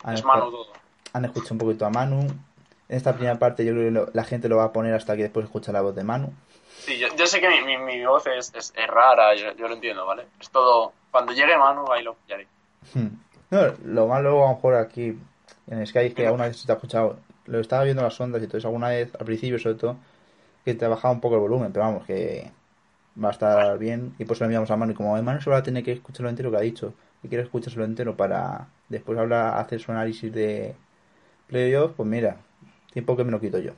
han 0.05 0.15
Es 0.15 0.23
escu- 0.23 0.27
mano 0.27 0.51
todo. 0.51 0.67
han 1.15 1.25
escuchado 1.25 1.55
un 1.55 1.59
poquito 1.59 1.87
a 1.87 1.91
Manu. 1.91 2.21
En 2.21 2.97
esta 2.97 3.13
primera 3.15 3.39
parte 3.39 3.65
yo 3.65 3.73
creo 3.73 3.85
que 3.85 3.91
lo- 3.91 4.11
la 4.13 4.25
gente 4.25 4.49
lo 4.49 4.57
va 4.59 4.65
a 4.65 4.73
poner 4.73 4.95
hasta 4.95 5.17
que 5.17 5.23
después 5.23 5.45
escucha 5.47 5.73
la 5.73 5.81
voz 5.81 5.95
de 5.95 6.05
Manu. 6.05 6.33
Sí, 6.81 6.97
yo, 6.99 7.09
yo 7.17 7.27
sé 7.27 7.41
que 7.41 7.49
mi, 7.49 7.61
mi, 7.63 7.77
mi 7.79 8.05
voz 8.07 8.27
es, 8.29 8.53
es, 8.55 8.73
es 8.77 8.87
rara, 8.87 9.35
yo, 9.35 9.53
yo 9.57 9.69
lo 9.69 9.75
entiendo, 9.75 10.07
¿vale? 10.07 10.27
Es 10.41 10.49
todo. 10.51 10.93
Cuando 11.11 11.33
llegue 11.33 11.57
Manu, 11.59 11.85
ahí 11.93 12.03
lo 12.05 12.15
pillaré. 12.15 12.47
Hmm. 12.95 13.09
No, 13.51 13.61
lo 13.85 14.07
malo 14.07 14.29
a 14.45 14.49
lo 14.49 14.55
mejor 14.55 14.75
aquí 14.77 15.19
en 15.67 15.87
Sky 15.87 15.99
es 16.01 16.15
que 16.15 16.27
alguna 16.27 16.45
vez 16.47 16.59
se 16.59 16.67
te 16.67 16.73
ha 16.73 16.77
escuchado, 16.77 17.19
lo 17.49 17.61
estaba 17.61 17.85
viendo 17.85 18.03
las 18.03 18.21
ondas 18.21 18.41
y 18.41 18.45
entonces 18.45 18.65
alguna 18.65 18.89
vez 18.89 19.15
al 19.19 19.25
principio 19.25 19.59
sobre 19.59 19.77
todo 19.77 19.97
que 20.65 20.75
te 20.75 20.85
ha 20.85 20.89
bajado 20.89 21.15
un 21.15 21.21
poco 21.21 21.37
el 21.37 21.41
volumen, 21.41 21.73
pero 21.73 21.87
vamos, 21.87 22.05
que 22.05 22.51
va 23.23 23.29
a 23.29 23.33
estar 23.33 23.79
bien 23.79 24.15
y 24.19 24.25
pues 24.25 24.39
lo 24.41 24.47
enviamos 24.47 24.71
a 24.71 24.77
Manu 24.77 24.93
y 24.93 24.95
como 24.95 25.21
Manu 25.23 25.41
solo 25.41 25.55
va 25.55 25.61
a 25.61 25.63
tener 25.63 25.83
que 25.83 25.93
escucharlo 25.93 26.29
entero 26.29 26.51
que 26.51 26.57
ha 26.57 26.61
dicho 26.61 26.93
y 27.23 27.29
quiere 27.29 27.45
escuchárselo 27.45 27.85
entero 27.85 28.17
para 28.17 28.69
después 28.89 29.19
hablar, 29.19 29.59
hacer 29.59 29.81
su 29.81 29.91
análisis 29.93 30.33
de 30.33 30.75
playoff, 31.47 31.93
pues 31.97 32.09
mira, 32.09 32.37
tiempo 32.93 33.17
que 33.17 33.25
me 33.25 33.31
lo 33.31 33.41
quito 33.41 33.59
yo. 33.59 33.73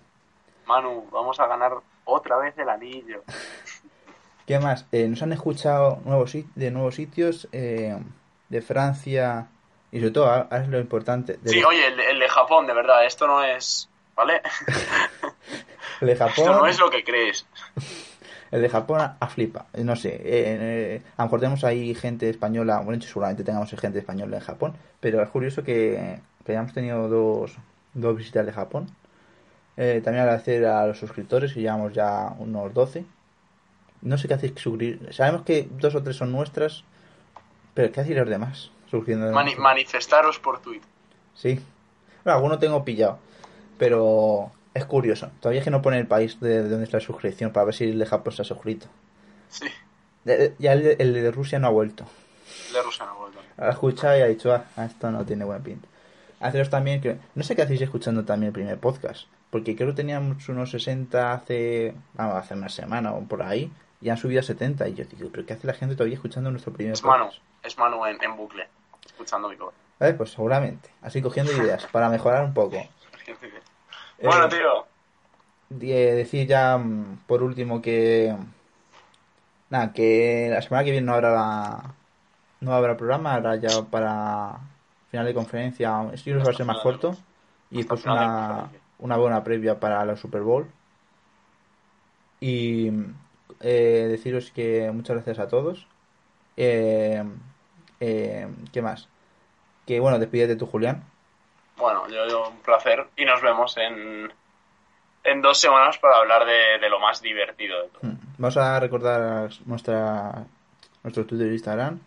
Manu, 0.66 1.06
vamos 1.10 1.38
a 1.40 1.46
ganar 1.46 1.72
otra 2.04 2.36
vez 2.38 2.56
el 2.58 2.68
anillo. 2.68 3.22
¿Qué 4.46 4.58
más? 4.58 4.86
Eh, 4.90 5.06
nos 5.08 5.22
han 5.22 5.32
escuchado 5.32 6.00
nuevos 6.04 6.36
de 6.54 6.70
nuevos 6.70 6.96
sitios 6.96 7.48
eh, 7.52 7.96
de 8.48 8.62
Francia 8.62 9.46
y 9.92 9.98
sobre 9.98 10.10
todo, 10.12 10.26
ahora 10.26 10.62
es 10.62 10.68
lo 10.68 10.78
importante, 10.78 11.38
de, 11.42 11.50
Sí, 11.50 11.62
oye, 11.64 11.86
el, 11.86 11.96
de- 11.96 12.10
el 12.10 12.18
de 12.18 12.28
Japón, 12.28 12.66
de 12.66 12.74
verdad, 12.74 13.04
esto 13.06 13.26
no 13.26 13.42
es. 13.44 13.88
¿Vale? 14.16 14.40
el 16.00 16.06
de 16.06 16.12
Esto 16.12 16.28
Japón. 16.28 16.58
no 16.58 16.66
es 16.66 16.78
lo 16.78 16.90
que 16.90 17.02
crees. 17.04 17.46
El 18.50 18.62
de 18.62 18.68
Japón 18.68 19.00
a, 19.00 19.16
a 19.20 19.28
flipa. 19.28 19.66
Eh, 19.72 19.84
No 19.84 19.94
sé, 19.94 20.08
eh, 20.08 20.20
eh, 20.24 21.02
a 21.16 21.22
lo 21.22 21.26
mejor 21.26 21.38
tenemos 21.38 21.62
ahí 21.62 21.94
gente 21.94 22.28
española, 22.28 22.80
bueno, 22.80 23.00
seguramente 23.00 23.44
tengamos 23.44 23.70
gente 23.70 24.00
española 24.00 24.38
en 24.38 24.42
Japón, 24.42 24.74
pero 24.98 25.22
es 25.22 25.28
curioso 25.28 25.62
que, 25.62 26.18
que 26.44 26.50
hayamos 26.52 26.72
tenido 26.72 27.06
dos, 27.08 27.52
dos 27.94 28.16
visitas 28.16 28.44
de 28.44 28.50
Japón. 28.52 28.88
Eh, 29.76 30.00
también 30.02 30.22
agradecer 30.24 30.66
a 30.66 30.84
los 30.84 30.98
suscriptores, 30.98 31.52
que 31.54 31.60
llevamos 31.60 31.92
ya 31.92 32.34
unos 32.40 32.74
12. 32.74 33.04
No 34.02 34.18
sé 34.18 34.26
qué 34.26 34.34
hacéis 34.34 34.52
que 34.52 34.60
suscribir. 34.60 35.14
Sabemos 35.14 35.42
que 35.42 35.68
dos 35.70 35.94
o 35.94 36.02
tres 36.02 36.16
son 36.16 36.32
nuestras, 36.32 36.82
pero 37.72 37.92
¿qué 37.92 38.00
hacéis 38.00 38.18
los 38.18 38.28
demás? 38.28 38.72
Mani- 39.32 39.56
manifestaros 39.56 40.38
por 40.38 40.60
Twitter. 40.60 40.88
Sí. 41.34 41.60
Bueno, 42.24 42.36
alguno 42.36 42.58
tengo 42.58 42.84
pillado. 42.84 43.18
Pero 43.78 44.50
es 44.74 44.84
curioso. 44.84 45.30
Todavía 45.40 45.60
es 45.60 45.64
que 45.64 45.70
no 45.70 45.82
pone 45.82 45.98
el 45.98 46.06
país 46.06 46.38
de, 46.40 46.62
de 46.62 46.68
donde 46.68 46.84
está 46.84 46.98
la 46.98 47.04
suscripción 47.04 47.52
para 47.52 47.64
ver 47.66 47.74
si 47.74 47.84
el 47.84 47.98
de 47.98 48.06
Japón 48.06 48.32
se 48.32 48.42
ha 48.42 48.44
suscrito. 48.44 48.86
Sí, 49.48 49.66
De- 50.24 50.36
de- 50.36 50.54
Ya 50.58 50.72
el 50.74 50.82
de, 50.82 50.96
el 50.98 51.14
de 51.14 51.30
Rusia 51.30 51.58
no 51.58 51.68
ha 51.68 51.70
vuelto. 51.70 52.04
el 52.68 52.74
de 52.74 52.82
Rusia 52.82 53.06
no 53.06 53.14
vuelve. 53.16 53.38
Ha 53.56 53.70
escuchado 53.70 54.18
y 54.18 54.20
ha 54.22 54.26
dicho, 54.26 54.52
ah, 54.52 54.84
esto 54.84 55.10
no 55.10 55.24
tiene 55.24 55.44
buen 55.44 55.62
pinta. 55.62 55.88
Haceros 56.40 56.70
también 56.70 57.00
que... 57.02 57.18
No 57.34 57.42
sé 57.42 57.54
qué 57.54 57.62
hacéis 57.62 57.82
escuchando 57.82 58.24
también 58.24 58.48
el 58.48 58.52
primer 58.54 58.78
podcast. 58.78 59.26
Porque 59.50 59.76
creo 59.76 59.88
que 59.88 59.94
teníamos 59.96 60.48
unos 60.48 60.70
60 60.70 61.32
hace... 61.32 61.94
Vamos, 62.14 62.36
hace 62.36 62.54
una 62.54 62.68
semana 62.70 63.12
o 63.12 63.22
por 63.24 63.42
ahí. 63.42 63.70
Y 64.00 64.08
han 64.08 64.16
subido 64.16 64.40
a 64.40 64.42
70. 64.42 64.88
Y 64.88 64.94
yo 64.94 65.04
digo, 65.04 65.28
¿pero 65.30 65.44
qué 65.44 65.52
hace 65.54 65.66
la 65.66 65.74
gente 65.74 65.96
todavía 65.96 66.14
escuchando 66.14 66.50
nuestro 66.50 66.72
primer 66.72 66.94
Es 66.94 67.02
Manu, 67.04 67.24
podcast? 67.26 67.42
es 67.62 67.76
Manu 67.76 68.06
en, 68.06 68.22
en 68.22 68.36
bucle, 68.36 68.66
escuchando 69.06 69.48
mi 69.48 69.56
voz. 69.56 69.74
¿Vale? 69.98 70.14
Pues 70.14 70.30
seguramente. 70.30 70.90
Así 71.02 71.20
cogiendo 71.22 71.52
ideas 71.52 71.86
para 71.86 72.08
mejorar 72.08 72.44
un 72.44 72.54
poco. 72.54 72.76
Bueno, 74.22 74.44
Eh, 74.44 74.48
tío, 74.50 74.86
de- 75.70 76.14
decir 76.14 76.46
ya 76.46 76.76
mm, 76.76 77.20
por 77.26 77.42
último 77.42 77.80
que 77.80 78.36
nada 79.70 79.92
que 79.94 80.48
la 80.50 80.60
semana 80.60 80.84
que 80.84 80.90
viene 80.90 81.06
no 81.06 81.14
habrá 81.14 81.94
no 82.60 82.74
habrá 82.74 82.96
programa 82.98 83.32
habrá 83.34 83.56
ya 83.56 83.82
para 83.84 84.58
final 85.10 85.24
de 85.24 85.32
conferencia 85.32 86.10
que 86.22 86.34
va 86.34 86.50
a 86.50 86.52
ser 86.52 86.66
más 86.66 86.78
corto 86.80 87.16
y 87.70 87.84
pues 87.84 88.04
una, 88.04 88.68
una 88.98 89.16
buena 89.16 89.42
previa 89.42 89.80
para 89.80 90.04
la 90.04 90.16
Super 90.16 90.42
Bowl 90.42 90.66
y 92.40 92.90
eh, 93.60 94.06
deciros 94.10 94.50
que 94.50 94.90
muchas 94.92 95.16
gracias 95.16 95.38
a 95.38 95.48
todos 95.48 95.86
eh, 96.58 97.24
eh, 98.00 98.48
¿qué 98.72 98.82
más? 98.82 99.08
que 99.86 100.00
bueno 100.00 100.18
despídete 100.18 100.56
tú 100.56 100.66
Julián 100.66 101.04
bueno, 101.80 102.06
yo, 102.08 102.28
yo 102.28 102.48
un 102.48 102.58
placer 102.58 103.06
y 103.16 103.24
nos 103.24 103.40
vemos 103.40 103.76
en, 103.78 104.30
en 105.24 105.42
dos 105.42 105.58
semanas 105.58 105.96
para 105.98 106.18
hablar 106.18 106.44
de, 106.44 106.78
de 106.78 106.90
lo 106.90 107.00
más 107.00 107.22
divertido 107.22 107.82
de 107.82 107.88
todo. 107.88 108.00
Mm. 108.02 108.18
Vamos 108.36 108.56
a 108.58 108.78
recordar 108.78 109.50
nuestra 109.64 110.44
nuestro 111.02 111.24
Twitter 111.24 111.48
e 111.48 111.52
Instagram 111.52 112.00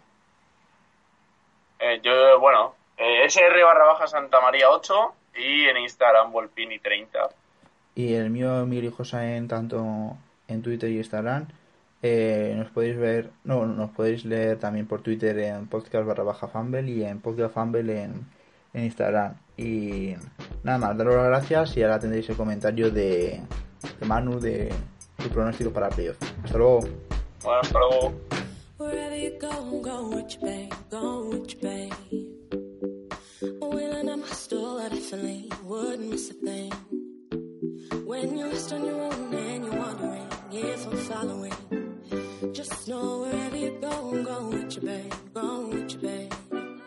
Eh, 1.80 2.00
yo, 2.04 2.40
bueno, 2.40 2.76
eh, 2.98 3.26
SR 3.26 3.64
barra 3.64 3.86
baja 3.86 4.08
Santa 4.08 4.40
María 4.40 4.70
8 4.70 5.14
y 5.36 5.66
en 5.66 5.78
Instagram 5.78 6.32
Volpini 6.32 6.80
30. 6.80 7.30
Y 7.96 8.14
el 8.14 8.30
mío, 8.30 8.66
Miguel 8.66 8.86
Hijosa, 8.86 9.36
en 9.36 9.48
tanto 9.48 10.16
en 10.48 10.62
Twitter 10.62 10.90
y 10.90 10.98
Instagram. 10.98 11.48
Eh, 12.06 12.54
nos 12.58 12.70
podéis 12.70 12.98
ver, 12.98 13.32
no, 13.46 13.66
nos 13.66 13.90
podéis 13.92 14.26
leer 14.26 14.60
también 14.60 14.86
por 14.86 15.02
Twitter 15.02 15.40
en 15.40 15.68
podcast 15.68 16.06
barra 16.06 16.24
baja 16.24 16.48
Fumble 16.48 16.92
y 16.92 17.04
en 17.04 17.22
podcast 17.22 17.54
Fumble 17.54 18.04
en, 18.04 18.26
en 18.74 18.84
Instagram. 18.84 19.36
Y 19.58 20.14
nada 20.64 20.78
más, 20.78 20.98
daros 20.98 21.16
las 21.16 21.28
gracias 21.28 21.78
y 21.78 21.84
ahora 21.84 22.00
tendréis 22.00 22.30
el 22.30 22.36
comentario 22.36 22.92
de, 22.92 23.42
de 24.00 24.06
Manu 24.06 24.40
de 24.40 24.72
su 25.18 25.30
pronóstico 25.30 25.72
para 25.72 25.90
playoff. 25.90 26.18
Hasta 26.44 26.58
luego. 26.58 26.82
Bueno, 27.42 27.60
hasta 27.62 27.80
luego. 27.80 28.14
Wherever 28.78 29.18
you 29.18 29.40
go, 29.40 29.82
go 29.82 30.10
with 30.10 30.28
your 30.30 30.42
babe, 30.42 30.74
go 30.92 31.30
with 31.30 31.48
your 31.48 31.62
babe. 31.62 31.94
I 34.84 34.90
definitely 34.90 35.50
wouldn't 35.64 36.10
miss 36.10 36.30
a 36.30 36.34
thing. 36.34 36.70
When 38.06 38.38
you're 38.38 38.50
lost 38.50 38.74
on 38.74 38.84
your 38.84 39.00
own 39.00 39.34
and 39.34 39.64
you're 39.64 39.76
wondering 39.78 40.28
if 40.52 40.86
I'm 40.86 40.98
following, 40.98 41.54
Just 42.52 42.88
know 42.88 43.20
wherever 43.22 43.56
you 43.58 43.78
go, 43.80 44.24
go 44.24 44.50
with 44.50 44.76
your 44.76 44.86
babe, 44.86 45.14
Go 45.34 45.68
with 45.68 45.92
your 45.92 46.02
babe. 46.02 46.43